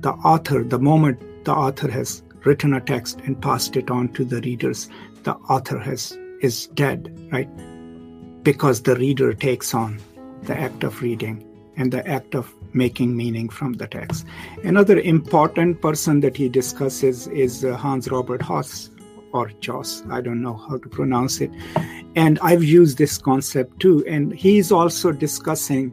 the 0.00 0.10
author, 0.10 0.62
the 0.62 0.78
moment 0.78 1.20
the 1.44 1.52
author 1.52 1.90
has 1.90 2.22
written 2.44 2.74
a 2.74 2.80
text 2.80 3.20
and 3.20 3.40
passed 3.40 3.76
it 3.76 3.90
on 3.90 4.08
to 4.14 4.24
the 4.24 4.40
readers, 4.40 4.88
the 5.22 5.34
author 5.34 5.78
has 5.78 6.16
is 6.40 6.66
dead, 6.68 7.16
right? 7.30 7.48
Because 8.42 8.82
the 8.82 8.96
reader 8.96 9.32
takes 9.32 9.74
on 9.74 10.00
the 10.42 10.58
act 10.58 10.82
of 10.82 11.00
reading 11.00 11.46
and 11.76 11.92
the 11.92 12.06
act 12.06 12.34
of 12.34 12.52
making 12.74 13.16
meaning 13.16 13.48
from 13.48 13.74
the 13.74 13.86
text. 13.86 14.26
Another 14.64 14.98
important 14.98 15.80
person 15.80 16.20
that 16.20 16.36
he 16.36 16.48
discusses 16.48 17.28
is 17.28 17.64
uh, 17.64 17.76
Hans 17.76 18.10
Robert 18.10 18.42
Haas 18.42 18.90
or 19.32 19.50
Jauss, 19.60 20.02
I 20.10 20.20
don't 20.20 20.42
know 20.42 20.54
how 20.54 20.78
to 20.78 20.88
pronounce 20.88 21.40
it. 21.40 21.50
And 22.14 22.38
I've 22.40 22.62
used 22.62 22.98
this 22.98 23.16
concept 23.18 23.80
too. 23.80 24.04
And 24.06 24.32
he's 24.32 24.70
also 24.70 25.12
discussing, 25.12 25.92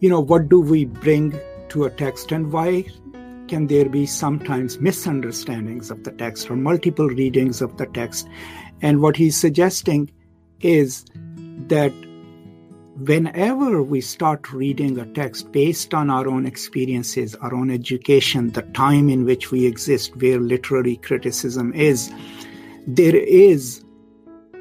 you 0.00 0.08
know, 0.08 0.20
what 0.20 0.48
do 0.48 0.60
we 0.60 0.86
bring 0.86 1.38
to 1.70 1.84
a 1.84 1.90
text 1.90 2.32
and 2.32 2.50
why 2.50 2.86
can 3.48 3.66
there 3.66 3.88
be 3.88 4.06
sometimes 4.06 4.78
misunderstandings 4.80 5.90
of 5.90 6.04
the 6.04 6.12
text 6.12 6.50
or 6.50 6.56
multiple 6.56 7.08
readings 7.08 7.60
of 7.60 7.76
the 7.78 7.86
text. 7.86 8.28
And 8.82 9.00
what 9.00 9.16
he's 9.16 9.36
suggesting 9.36 10.10
is 10.60 11.04
that 11.66 11.92
whenever 12.98 13.82
we 13.82 14.00
start 14.00 14.52
reading 14.52 14.98
a 14.98 15.06
text 15.12 15.52
based 15.52 15.94
on 15.94 16.10
our 16.10 16.28
own 16.28 16.46
experiences, 16.46 17.34
our 17.36 17.54
own 17.54 17.70
education, 17.70 18.50
the 18.50 18.62
time 18.62 19.08
in 19.08 19.24
which 19.24 19.50
we 19.50 19.66
exist, 19.66 20.16
where 20.16 20.40
literary 20.40 20.96
criticism 20.96 21.72
is, 21.74 22.12
there 22.86 23.16
is 23.16 23.84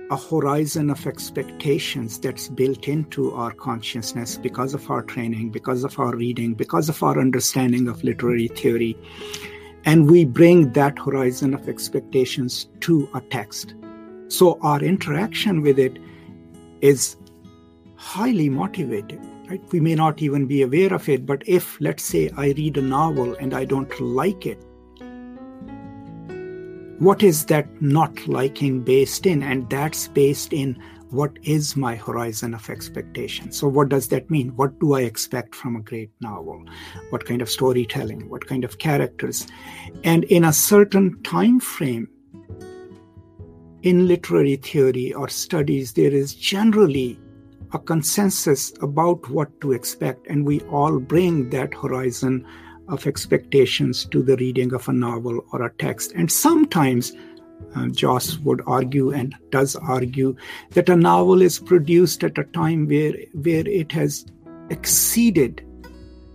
a 0.09 0.17
horizon 0.17 0.89
of 0.89 1.05
expectations 1.05 2.17
that's 2.19 2.47
built 2.47 2.87
into 2.87 3.33
our 3.33 3.51
consciousness 3.51 4.37
because 4.37 4.73
of 4.73 4.89
our 4.89 5.03
training, 5.03 5.49
because 5.49 5.83
of 5.83 5.99
our 5.99 6.15
reading, 6.15 6.53
because 6.53 6.87
of 6.87 7.03
our 7.03 7.19
understanding 7.19 7.89
of 7.89 8.03
literary 8.03 8.47
theory. 8.47 8.95
And 9.83 10.09
we 10.09 10.23
bring 10.23 10.71
that 10.73 10.97
horizon 10.97 11.53
of 11.53 11.67
expectations 11.67 12.67
to 12.81 13.09
a 13.13 13.21
text. 13.21 13.75
So 14.29 14.59
our 14.61 14.81
interaction 14.81 15.61
with 15.61 15.77
it 15.77 15.97
is 16.81 17.17
highly 17.95 18.49
motivated. 18.49 19.19
Right? 19.49 19.61
We 19.71 19.79
may 19.79 19.95
not 19.95 20.21
even 20.21 20.45
be 20.45 20.61
aware 20.61 20.93
of 20.93 21.07
it, 21.07 21.25
but 21.25 21.41
if, 21.45 21.79
let's 21.79 22.03
say, 22.03 22.29
I 22.35 22.51
read 22.51 22.77
a 22.77 22.81
novel 22.81 23.35
and 23.35 23.53
I 23.53 23.63
don't 23.63 23.99
like 23.99 24.45
it, 24.45 24.61
what 26.99 27.21
is 27.21 27.45
that 27.45 27.81
not 27.81 28.27
liking 28.27 28.81
based 28.81 29.25
in? 29.25 29.43
And 29.43 29.69
that's 29.69 30.07
based 30.07 30.51
in 30.51 30.81
what 31.09 31.37
is 31.43 31.77
my 31.77 31.95
horizon 31.95 32.53
of 32.53 32.69
expectation. 32.69 33.51
So 33.51 33.67
what 33.67 33.89
does 33.89 34.09
that 34.09 34.29
mean? 34.29 34.49
What 34.55 34.79
do 34.79 34.93
i 34.93 35.01
expect 35.01 35.55
from 35.55 35.75
a 35.75 35.81
great 35.81 36.11
novel? 36.21 36.65
What 37.11 37.25
kind 37.25 37.41
of 37.41 37.49
storytelling? 37.49 38.29
What 38.29 38.47
kind 38.47 38.63
of 38.63 38.79
characters? 38.79 39.47
And 40.03 40.23
in 40.25 40.43
a 40.43 40.51
certain 40.51 41.21
time 41.23 41.59
frame 41.59 42.09
in 43.83 44.07
literary 44.07 44.55
theory 44.55 45.13
or 45.13 45.29
studies 45.29 45.93
there 45.93 46.11
is 46.11 46.33
generally 46.33 47.17
a 47.73 47.79
consensus 47.79 48.73
about 48.81 49.29
what 49.29 49.61
to 49.61 49.71
expect. 49.71 50.25
And 50.27 50.45
we 50.45 50.61
all 50.61 50.99
bring 50.99 51.49
that 51.51 51.73
horizon 51.73 52.45
of 52.87 53.07
expectations 53.07 54.05
to 54.05 54.21
the 54.21 54.37
reading 54.37 54.73
of 54.73 54.87
a 54.87 54.93
novel 54.93 55.45
or 55.51 55.63
a 55.63 55.73
text. 55.73 56.11
And 56.13 56.31
sometimes 56.31 57.13
uh, 57.75 57.87
Jauss 57.87 58.37
would 58.39 58.61
argue 58.67 59.11
and 59.11 59.35
does 59.49 59.75
argue 59.75 60.35
that 60.71 60.89
a 60.89 60.95
novel 60.95 61.41
is 61.41 61.59
produced 61.59 62.23
at 62.23 62.37
a 62.37 62.43
time 62.45 62.87
where, 62.87 63.13
where 63.33 63.67
it 63.67 63.91
has 63.91 64.25
exceeded 64.69 65.63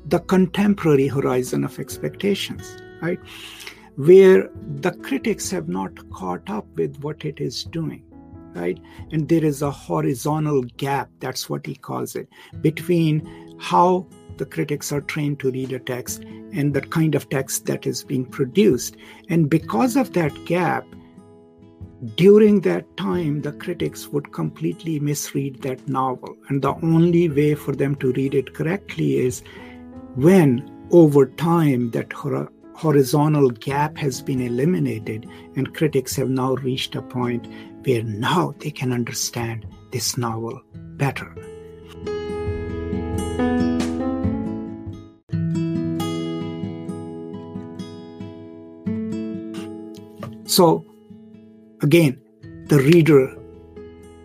the 0.07 0.21
contemporary 0.21 1.07
horizon 1.07 1.65
of 1.65 1.79
expectations, 1.79 2.77
right? 3.01 3.21
Where 3.97 4.51
the 4.81 4.93
critics 4.93 5.51
have 5.51 5.69
not 5.69 6.11
caught 6.11 6.49
up 6.51 6.67
with 6.77 6.99
what 7.01 7.25
it 7.25 7.41
is 7.41 7.65
doing, 7.65 8.03
right? 8.55 8.79
And 9.13 9.29
there 9.29 9.45
is 9.45 9.63
a 9.63 9.71
horizontal 9.71 10.63
gap, 10.77 11.09
that's 11.21 11.49
what 11.49 11.67
he 11.67 11.77
calls 11.77 12.17
it, 12.17 12.29
between 12.61 13.57
how 13.61 14.09
the 14.39 14.47
critics 14.47 14.93
are 14.93 15.01
trained 15.01 15.41
to 15.41 15.51
read 15.51 15.73
a 15.73 15.79
text 15.79 16.25
and 16.53 16.75
the 16.75 16.81
kind 16.81 17.15
of 17.15 17.29
text 17.29 17.67
that 17.67 17.87
is 17.87 18.05
being 18.05 18.25
produced. 18.25 18.97
And 19.29 19.49
because 19.49 19.97
of 19.97 20.13
that 20.13 20.33
gap, 20.45 20.87
during 22.17 22.63
that 22.63 22.97
time, 22.97 23.43
the 23.43 23.53
critics 23.53 24.09
would 24.09 24.33
completely 24.33 24.99
misread 24.99 25.63
that 25.63 25.87
novel. 25.89 26.37
And 26.49 26.61
the 26.61 26.75
only 26.83 27.29
way 27.29 27.55
for 27.55 27.77
them 27.77 27.95
to 27.97 28.13
read 28.13 28.35
it 28.35 28.55
correctly 28.55 29.19
is 29.19 29.43
when, 30.17 30.69
over 30.91 31.27
time, 31.27 31.91
that 31.93 32.13
horizontal 32.13 33.51
gap 33.51 33.97
has 33.99 34.21
been 34.21 34.41
eliminated, 34.41 35.29
and 35.55 35.75
critics 35.75 36.17
have 36.17 36.29
now 36.29 36.55
reached 36.57 36.97
a 36.97 37.03
point 37.03 37.47
where 37.85 38.03
now 38.03 38.55
they 38.59 38.71
can 38.71 38.93
understand 38.93 39.65
this 39.93 40.19
novel 40.19 40.61
better. 40.75 41.35
So, 50.53 50.85
again, 51.81 52.21
the 52.67 52.77
reader 52.77 53.35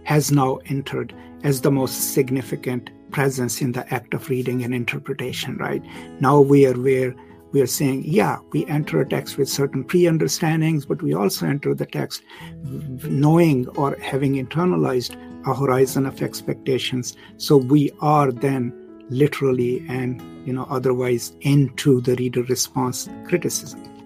has 0.03 0.29
now 0.29 0.59
entered 0.65 1.15
as 1.45 1.61
the 1.61 1.71
most 1.71 2.13
significant 2.13 2.89
presence 3.11 3.61
in 3.61 3.71
the 3.71 3.93
act 3.93 4.13
of 4.13 4.27
reading 4.27 4.61
and 4.61 4.75
interpretation, 4.75 5.55
right? 5.55 5.81
Now 6.19 6.41
we 6.41 6.65
are 6.65 6.77
where 6.77 7.15
we 7.53 7.61
are 7.61 7.73
saying, 7.79 8.03
yeah, 8.05 8.39
we 8.51 8.65
enter 8.65 8.99
a 8.99 9.07
text 9.07 9.37
with 9.37 9.47
certain 9.47 9.85
pre 9.85 10.01
understandings, 10.01 10.85
but 10.85 11.01
we 11.01 11.13
also 11.13 11.47
enter 11.47 11.73
the 11.73 11.85
text 11.85 12.23
knowing 12.63 13.65
or 13.69 13.95
having 14.01 14.33
internalized 14.33 15.15
a 15.47 15.53
horizon 15.53 16.05
of 16.05 16.21
expectations. 16.21 17.15
So 17.37 17.55
we 17.55 17.89
are 18.01 18.33
then 18.33 18.73
literally 19.09 19.85
and 19.87 20.21
you 20.45 20.51
know 20.51 20.67
otherwise 20.69 21.31
into 21.39 22.01
the 22.01 22.15
reader 22.15 22.43
response 22.43 23.07
criticism 23.25 23.96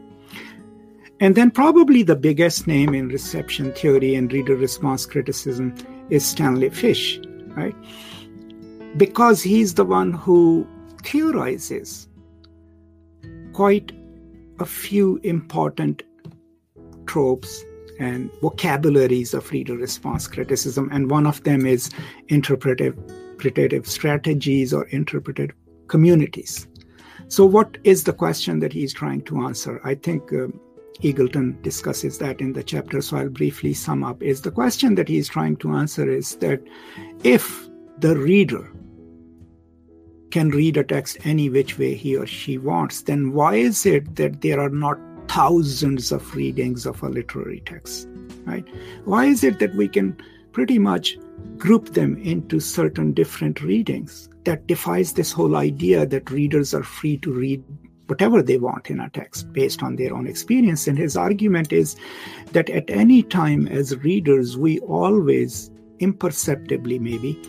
and 1.22 1.36
then, 1.36 1.52
probably 1.52 2.02
the 2.02 2.16
biggest 2.16 2.66
name 2.66 2.96
in 2.96 3.10
reception 3.10 3.72
theory 3.74 4.16
and 4.16 4.34
reader 4.34 4.56
response 4.56 5.06
criticism 5.06 5.76
is 6.10 6.26
Stanley 6.26 6.72
Fish, 6.72 7.20
right? 7.50 7.76
Because 8.98 9.44
he's 9.44 9.76
the 9.76 9.86
one 9.86 10.14
who 10.14 10.68
theorizes 11.04 12.08
quite 13.54 13.92
a 14.60 14.66
few 14.66 15.18
important 15.18 16.02
tropes 17.06 17.64
and 18.00 18.32
vocabularies 18.42 19.36
of 19.36 19.52
reader 19.52 19.78
response 19.78 20.28
criticism. 20.28 20.90
And 20.92 21.12
one 21.12 21.28
of 21.28 21.44
them 21.44 21.68
is 21.68 21.92
interpretive, 22.30 22.98
strategies 23.88 24.74
or 24.74 24.86
interpretive 24.88 25.52
communities. 25.88 26.68
So, 27.28 27.46
what 27.46 27.78
is 27.84 28.06
the 28.06 28.14
question 28.14 28.60
that 28.62 28.74
he's 28.74 28.92
trying 28.92 29.22
to 29.26 29.44
answer? 29.44 29.80
I 29.84 29.94
think. 29.94 30.34
Uh, 30.34 30.48
Eagleton 31.02 31.62
discusses 31.64 32.20
that 32.20 32.42
in 32.42 32.54
the 32.54 32.64
chapter, 32.64 33.02
so 33.02 33.18
I'll 33.18 33.30
briefly 33.30 33.74
sum 33.74 34.04
up. 34.04 34.22
Is 34.22 34.42
the 34.42 34.52
question 34.52 34.96
that 34.96 35.08
he's 35.08 35.28
trying 35.28 35.58
to 35.58 35.74
answer 35.74 36.10
is 36.10 36.36
that 36.38 36.62
if 37.24 37.68
the 37.98 38.16
reader 38.16 38.72
can 40.30 40.50
read 40.50 40.78
a 40.78 40.84
text 40.84 41.18
any 41.24 41.50
which 41.50 41.78
way 41.78 41.94
he 41.94 42.16
or 42.16 42.26
she 42.26 42.58
wants, 42.58 43.02
then 43.02 43.34
why 43.34 43.56
is 43.56 43.86
it 43.86 44.16
that 44.16 44.42
there 44.42 44.60
are 44.60 44.70
not 44.70 45.00
thousands 45.28 46.12
of 46.12 46.36
readings 46.36 46.86
of 46.86 47.02
a 47.04 47.10
literary 47.10 47.62
text? 47.66 48.08
Right? 48.46 48.68
Why 49.06 49.26
is 49.26 49.44
it 49.44 49.60
that 49.60 49.76
we 49.76 49.88
can 49.88 50.18
pretty 50.52 50.80
much 50.80 51.18
group 51.58 51.94
them 51.94 52.18
into 52.18 52.60
certain 52.60 53.14
different 53.14 53.62
readings? 53.62 54.30
That 54.46 54.68
defies 54.68 55.14
this 55.14 55.32
whole 55.32 55.56
idea 55.56 56.06
that 56.06 56.32
readers 56.32 56.74
are 56.74 56.84
free 56.84 57.18
to 57.18 57.32
read 57.32 57.64
whatever 58.12 58.42
they 58.42 58.58
want 58.58 58.90
in 58.90 59.00
a 59.00 59.10
text 59.12 59.54
based 59.54 59.82
on 59.82 59.96
their 59.96 60.14
own 60.14 60.28
experience. 60.28 60.86
And 60.86 60.98
his 60.98 61.16
argument 61.16 61.72
is 61.72 61.96
that 62.52 62.70
at 62.70 62.90
any 62.90 63.24
time, 63.24 63.70
as 63.70 63.96
readers, 64.04 64.58
we 64.58 64.80
always 64.82 65.72
imperceptibly, 66.00 67.00
maybe 67.00 67.42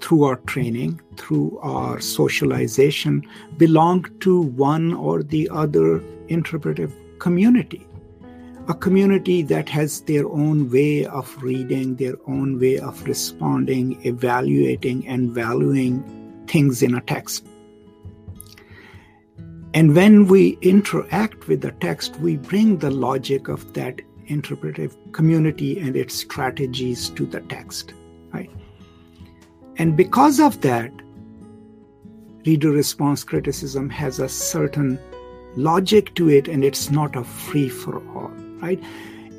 through 0.00 0.24
our 0.24 0.36
training, 0.52 0.98
through 1.18 1.58
our 1.58 2.00
socialization, 2.00 3.22
belong 3.58 4.06
to 4.20 4.40
one 4.40 4.94
or 4.94 5.22
the 5.22 5.46
other 5.50 6.02
interpretive 6.28 6.92
community. 7.18 7.86
A 8.68 8.74
community 8.74 9.42
that 9.42 9.68
has 9.68 10.00
their 10.02 10.26
own 10.26 10.70
way 10.70 11.04
of 11.04 11.36
reading, 11.42 11.96
their 11.96 12.16
own 12.26 12.58
way 12.58 12.78
of 12.78 13.04
responding, 13.04 14.00
evaluating, 14.06 15.06
and 15.06 15.32
valuing 15.32 16.02
things 16.46 16.82
in 16.82 16.94
a 16.94 17.02
text. 17.02 17.46
And 19.74 19.94
when 19.94 20.26
we 20.26 20.58
interact 20.60 21.48
with 21.48 21.62
the 21.62 21.72
text, 21.72 22.18
we 22.20 22.36
bring 22.36 22.78
the 22.78 22.90
logic 22.90 23.48
of 23.48 23.72
that 23.72 24.02
interpretive 24.26 24.96
community 25.12 25.78
and 25.78 25.96
its 25.96 26.14
strategies 26.14 27.08
to 27.10 27.24
the 27.24 27.40
text, 27.40 27.94
right? 28.32 28.50
And 29.76 29.96
because 29.96 30.40
of 30.40 30.60
that, 30.60 30.92
reader 32.44 32.70
response 32.70 33.24
criticism 33.24 33.88
has 33.90 34.18
a 34.18 34.28
certain 34.28 34.98
logic 35.56 36.14
to 36.14 36.28
it 36.28 36.48
and 36.48 36.64
it's 36.64 36.90
not 36.90 37.16
a 37.16 37.24
free 37.24 37.68
for 37.68 37.96
all, 38.14 38.30
right? 38.60 38.82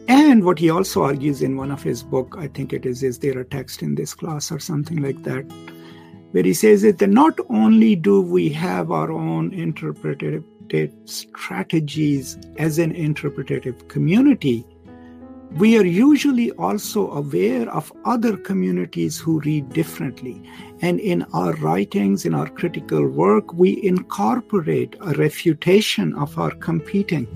And 0.08 0.44
what 0.44 0.60
he 0.60 0.70
also 0.70 1.04
argues 1.04 1.42
in 1.42 1.58
one 1.58 1.72
of 1.72 1.84
his 1.84 2.04
book, 2.04 2.36
I 2.38 2.48
think 2.48 2.74
it 2.74 2.86
is, 2.86 3.04
is 3.04 3.20
there 3.20 3.40
a 3.40 3.46
text 3.46 3.82
in 3.82 3.96
this 3.96 4.14
class 4.14 4.52
or 4.52 4.60
something 4.60 5.02
like 5.02 5.24
that? 5.24 5.46
Where 6.34 6.44
he 6.44 6.54
says 6.54 6.82
that 6.82 7.00
not 7.08 7.40
only 7.50 7.96
do 7.96 8.20
we 8.20 8.50
have 8.50 8.92
our 8.92 9.12
own 9.12 9.54
interpretative 9.54 10.44
strategies 11.06 12.40
as 12.58 12.80
an 12.80 12.92
interpretative 12.92 13.88
community, 13.88 14.66
we 15.58 15.78
are 15.78 15.86
usually 15.86 16.50
also 16.54 17.12
aware 17.12 17.70
of 17.70 17.94
other 18.06 18.36
communities 18.36 19.20
who 19.20 19.42
read 19.42 19.70
differently. 19.74 20.42
And 20.82 21.00
in 21.00 21.22
our 21.34 21.54
writings, 21.58 22.26
in 22.26 22.34
our 22.34 22.50
critical 22.50 23.08
work, 23.08 23.54
we 23.54 23.84
incorporate 23.84 24.96
a 25.02 25.14
refutation 25.14 26.16
of 26.16 26.36
our 26.40 26.50
competing 26.50 27.28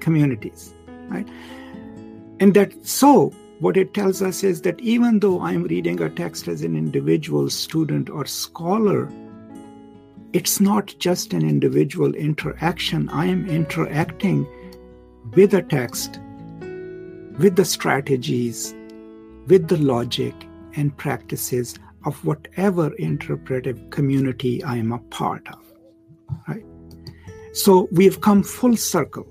communities, 0.00 0.74
right? 1.08 1.26
And 2.38 2.52
that 2.52 2.86
so 2.86 3.32
what 3.58 3.76
it 3.76 3.94
tells 3.94 4.20
us 4.20 4.44
is 4.44 4.62
that 4.62 4.80
even 4.80 5.20
though 5.20 5.40
I'm 5.40 5.64
reading 5.64 6.00
a 6.00 6.10
text 6.10 6.46
as 6.46 6.62
an 6.62 6.76
individual 6.76 7.48
student 7.48 8.10
or 8.10 8.26
scholar, 8.26 9.10
it's 10.32 10.60
not 10.60 10.94
just 10.98 11.32
an 11.32 11.48
individual 11.48 12.14
interaction. 12.14 13.08
I 13.08 13.26
am 13.26 13.48
interacting 13.48 14.46
with 15.34 15.54
a 15.54 15.62
text, 15.62 16.20
with 17.38 17.56
the 17.56 17.64
strategies, 17.64 18.74
with 19.46 19.68
the 19.68 19.78
logic 19.78 20.34
and 20.74 20.94
practices 20.96 21.78
of 22.04 22.22
whatever 22.24 22.92
interpretive 22.96 23.90
community 23.90 24.62
I 24.62 24.76
am 24.76 24.92
a 24.92 24.98
part 24.98 25.46
of. 25.48 25.60
Right? 26.46 26.64
So 27.52 27.88
we 27.90 28.04
have 28.04 28.20
come 28.20 28.42
full 28.42 28.76
circle. 28.76 29.26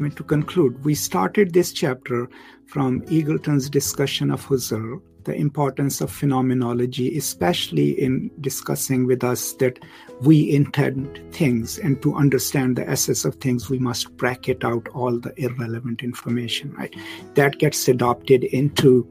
Mean, 0.00 0.12
to 0.12 0.24
conclude, 0.24 0.82
we 0.82 0.94
started 0.94 1.52
this 1.52 1.72
chapter 1.72 2.26
from 2.64 3.02
Eagleton's 3.02 3.68
discussion 3.68 4.30
of 4.30 4.46
Husserl, 4.46 5.02
the 5.24 5.34
importance 5.34 6.00
of 6.00 6.10
phenomenology, 6.10 7.18
especially 7.18 7.90
in 8.00 8.30
discussing 8.40 9.06
with 9.06 9.22
us 9.22 9.52
that 9.54 9.78
we 10.22 10.50
intend 10.54 11.20
things, 11.32 11.78
and 11.78 12.00
to 12.00 12.14
understand 12.14 12.76
the 12.76 12.88
essence 12.88 13.26
of 13.26 13.34
things, 13.34 13.68
we 13.68 13.78
must 13.78 14.16
bracket 14.16 14.64
out 14.64 14.88
all 14.94 15.18
the 15.18 15.34
irrelevant 15.38 16.02
information, 16.02 16.72
right? 16.72 16.96
That 17.34 17.58
gets 17.58 17.86
adopted 17.86 18.44
into 18.44 19.06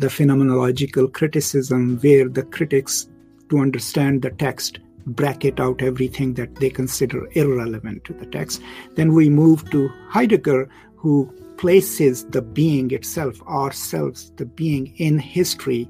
the 0.00 0.08
phenomenological 0.08 1.12
criticism, 1.12 1.98
where 1.98 2.28
the 2.28 2.42
critics, 2.42 3.08
to 3.50 3.60
understand 3.60 4.22
the 4.22 4.30
text, 4.30 4.80
bracket 5.06 5.60
out 5.60 5.82
everything 5.82 6.34
that 6.34 6.56
they 6.56 6.70
consider 6.70 7.28
irrelevant 7.32 8.04
to 8.04 8.12
the 8.12 8.26
text. 8.26 8.60
Then 8.94 9.14
we 9.14 9.28
move 9.28 9.68
to 9.70 9.88
Heidegger, 10.08 10.68
who 10.96 11.32
places 11.56 12.24
the 12.26 12.42
being 12.42 12.90
itself, 12.90 13.40
ourselves, 13.42 14.32
the 14.36 14.44
being 14.44 14.94
in 14.96 15.18
history, 15.18 15.88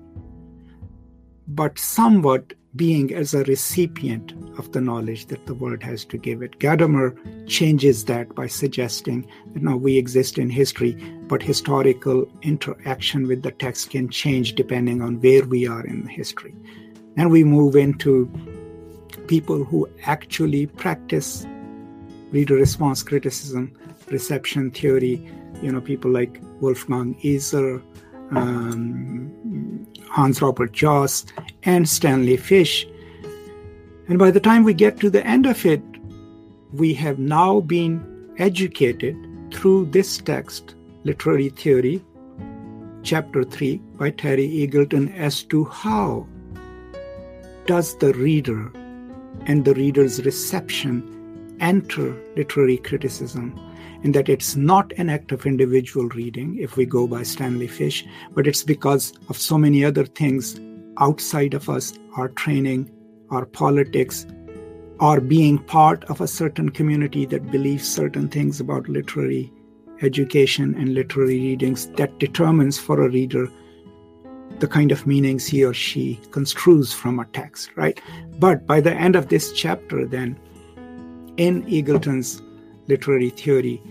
but 1.49 1.79
somewhat 1.79 2.53
being 2.77 3.15
as 3.15 3.33
a 3.33 3.45
recipient 3.45 4.33
of 4.59 4.73
the 4.73 4.81
knowledge 4.81 5.27
that 5.27 5.47
the 5.47 5.55
world 5.55 5.83
has 5.83 6.05
to 6.05 6.19
give 6.19 6.43
it. 6.43 6.59
Gadamer 6.59 7.17
changes 7.49 8.05
that 8.05 8.35
by 8.35 8.47
suggesting 8.47 9.27
that 9.55 9.63
now 9.63 9.77
we 9.77 9.97
exist 9.97 10.37
in 10.37 10.51
history, 10.51 10.93
but 11.27 11.43
historical 11.43 12.31
interaction 12.43 13.27
with 13.27 13.43
the 13.43 13.51
text 13.53 13.91
can 13.91 14.11
change 14.11 14.55
depending 14.55 15.01
on 15.01 15.21
where 15.21 15.45
we 15.45 15.67
are 15.67 15.87
in 15.87 16.05
the 16.05 16.11
history. 16.11 16.55
And 17.17 17.31
we 17.31 17.45
move 17.45 17.77
into 17.77 18.31
people 19.27 19.65
who 19.65 19.89
actually 20.05 20.67
practice 20.67 21.47
reader 22.31 22.55
response 22.55 23.03
criticism, 23.03 23.73
reception 24.09 24.71
theory, 24.71 25.31
you 25.63 25.73
know, 25.73 25.81
people 25.81 26.11
like 26.11 26.41
Wolfgang 26.61 27.17
Iser, 27.25 27.83
um, 28.31 29.87
Hans 30.09 30.43
Robert 30.43 30.73
Jauss, 30.73 31.25
and 31.63 31.89
Stanley 31.89 32.37
Fish. 32.37 32.87
And 34.09 34.19
by 34.19 34.31
the 34.31 34.41
time 34.41 34.65
we 34.65 34.75
get 34.75 35.01
to 35.01 35.11
the 35.11 35.27
end 35.27 35.47
of 35.47 35.65
it, 35.67 35.83
we 36.73 36.95
have 36.95 37.19
now 37.19 37.61
been 37.61 38.35
educated 38.39 39.17
through 39.53 39.87
this 39.87 40.19
text, 40.19 40.75
Literary 41.05 41.49
Theory, 41.49 42.05
chapter 43.03 43.45
3 43.45 43.77
by 43.97 44.11
Terry 44.11 44.49
Eagleton, 44.49 45.17
as 45.17 45.43
to 45.45 45.65
how 45.65 46.27
does 47.67 47.97
the 47.97 48.13
reader 48.15 48.73
and 49.47 49.65
the 49.65 49.75
reader's 49.75 50.25
reception 50.25 51.57
enter 51.61 52.15
literary 52.37 52.77
criticism 52.77 53.59
and 54.03 54.15
that 54.15 54.29
it's 54.29 54.57
not 54.57 54.93
an 54.99 55.09
act 55.09 55.33
of 55.33 55.47
individual 55.47 56.09
reading 56.11 56.59
if 56.59 56.77
we 56.77 56.85
go 56.85 57.07
by 57.07 57.23
Stanley 57.23 57.67
Fish, 57.67 58.05
but 58.35 58.47
it's 58.47 58.63
because 58.63 59.15
of 59.29 59.39
so 59.39 59.57
many 59.57 59.85
other 59.85 60.05
things 60.05 60.61
outside 60.99 61.55
of 61.55 61.69
us, 61.69 61.99
our 62.17 62.29
training, 62.29 62.91
our 63.31 63.47
politics, 63.47 64.27
or 65.01 65.21
being 65.21 65.59
part 65.59 66.05
of 66.05 66.21
a 66.21 66.29
certain 66.29 66.71
community 66.71 67.27
that 67.27 67.51
believes 67.51 67.89
certain 67.89 68.29
things 68.29 68.61
about 68.61 68.89
literary 68.89 69.53
education 70.03 70.75
and 70.75 70.95
literary 70.95 71.41
readings 71.41 71.89
that 71.93 72.19
determines 72.19 72.79
for 72.79 73.03
a 73.03 73.11
reader 73.11 73.49
the 74.61 74.69
kind 74.69 74.93
of 74.93 75.07
meanings 75.07 75.47
he 75.47 75.65
or 75.65 75.75
she 75.75 76.21
construes 76.31 76.93
from 76.93 77.19
a 77.19 77.27
text, 77.27 77.71
right? 77.77 78.01
But 78.39 78.67
by 78.67 78.81
the 78.81 78.93
end 78.93 79.17
of 79.17 79.29
this 79.29 79.53
chapter, 79.53 80.07
then, 80.07 80.39
in 81.37 81.65
Eagleton's 81.65 82.43
literary 82.87 83.31
theory, 83.31 83.83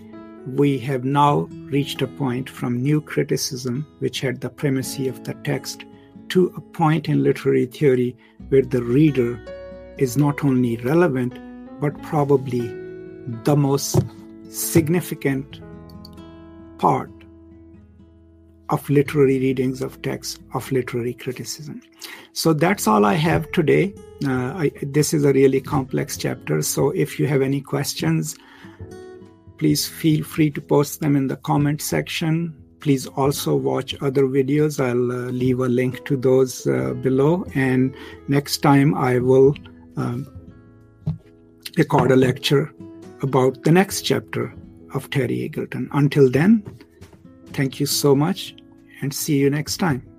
we 0.54 0.78
have 0.80 1.04
now 1.04 1.42
reached 1.72 2.02
a 2.02 2.08
point 2.08 2.50
from 2.50 2.82
new 2.82 3.02
criticism, 3.02 3.86
which 4.00 4.22
had 4.22 4.42
the 4.42 4.50
primacy 4.50 5.08
of 5.08 5.24
the 5.24 5.34
text, 5.44 5.86
to 6.30 6.54
a 6.56 6.62
point 6.62 7.08
in 7.08 7.24
literary 7.24 7.66
theory 7.66 8.16
where 8.50 8.62
the 8.62 8.84
reader 8.84 9.40
is 9.98 10.18
not 10.18 10.44
only 10.44 10.78
relevant, 10.78 11.40
but 11.80 12.00
probably 12.04 12.68
the 13.44 13.56
most 13.56 14.04
significant 14.50 15.62
part 16.78 17.15
of 18.70 18.90
literary 18.90 19.40
readings 19.40 19.82
of 19.82 20.02
text, 20.02 20.42
of 20.54 20.72
literary 20.72 21.14
criticism. 21.14 21.82
So 22.34 22.54
that's 22.54 22.88
all 22.88 23.06
I 23.06 23.14
have 23.14 23.52
today. 23.52 23.94
Uh, 24.26 24.54
I, 24.54 24.72
this 24.82 25.14
is 25.14 25.24
a 25.24 25.34
really 25.34 25.62
complex 25.62 26.18
chapter. 26.18 26.62
So 26.62 26.90
if 26.92 27.20
you 27.20 27.28
have 27.28 27.42
any 27.42 27.62
questions, 27.62 28.36
please 29.58 29.88
feel 29.88 30.24
free 30.24 30.50
to 30.52 30.62
post 30.62 31.00
them 31.00 31.16
in 31.16 31.28
the 31.28 31.38
comment 31.38 31.82
section. 31.82 32.56
Please 32.80 33.08
also 33.08 33.56
watch 33.56 33.96
other 34.02 34.24
videos. 34.24 34.84
I'll 34.84 35.12
uh, 35.12 35.32
leave 35.32 35.60
a 35.60 35.70
link 35.70 36.06
to 36.06 36.18
those 36.18 36.68
uh, 36.68 36.94
below. 36.94 37.46
And 37.56 37.96
next 38.28 38.58
time 38.58 38.96
I 38.96 39.20
will 39.20 39.56
um, 39.96 40.28
record 41.78 42.12
a 42.12 42.16
lecture 42.16 42.74
about 43.22 43.64
the 43.64 43.72
next 43.72 44.02
chapter 44.02 44.54
of 44.94 45.10
Terry 45.10 45.50
Eagleton. 45.50 45.88
Until 45.94 46.30
then, 46.30 46.64
thank 47.56 47.80
you 47.80 47.86
so 47.86 48.16
much 48.16 48.56
and 49.02 49.14
see 49.14 49.38
you 49.38 49.50
next 49.50 49.78
time. 49.78 50.15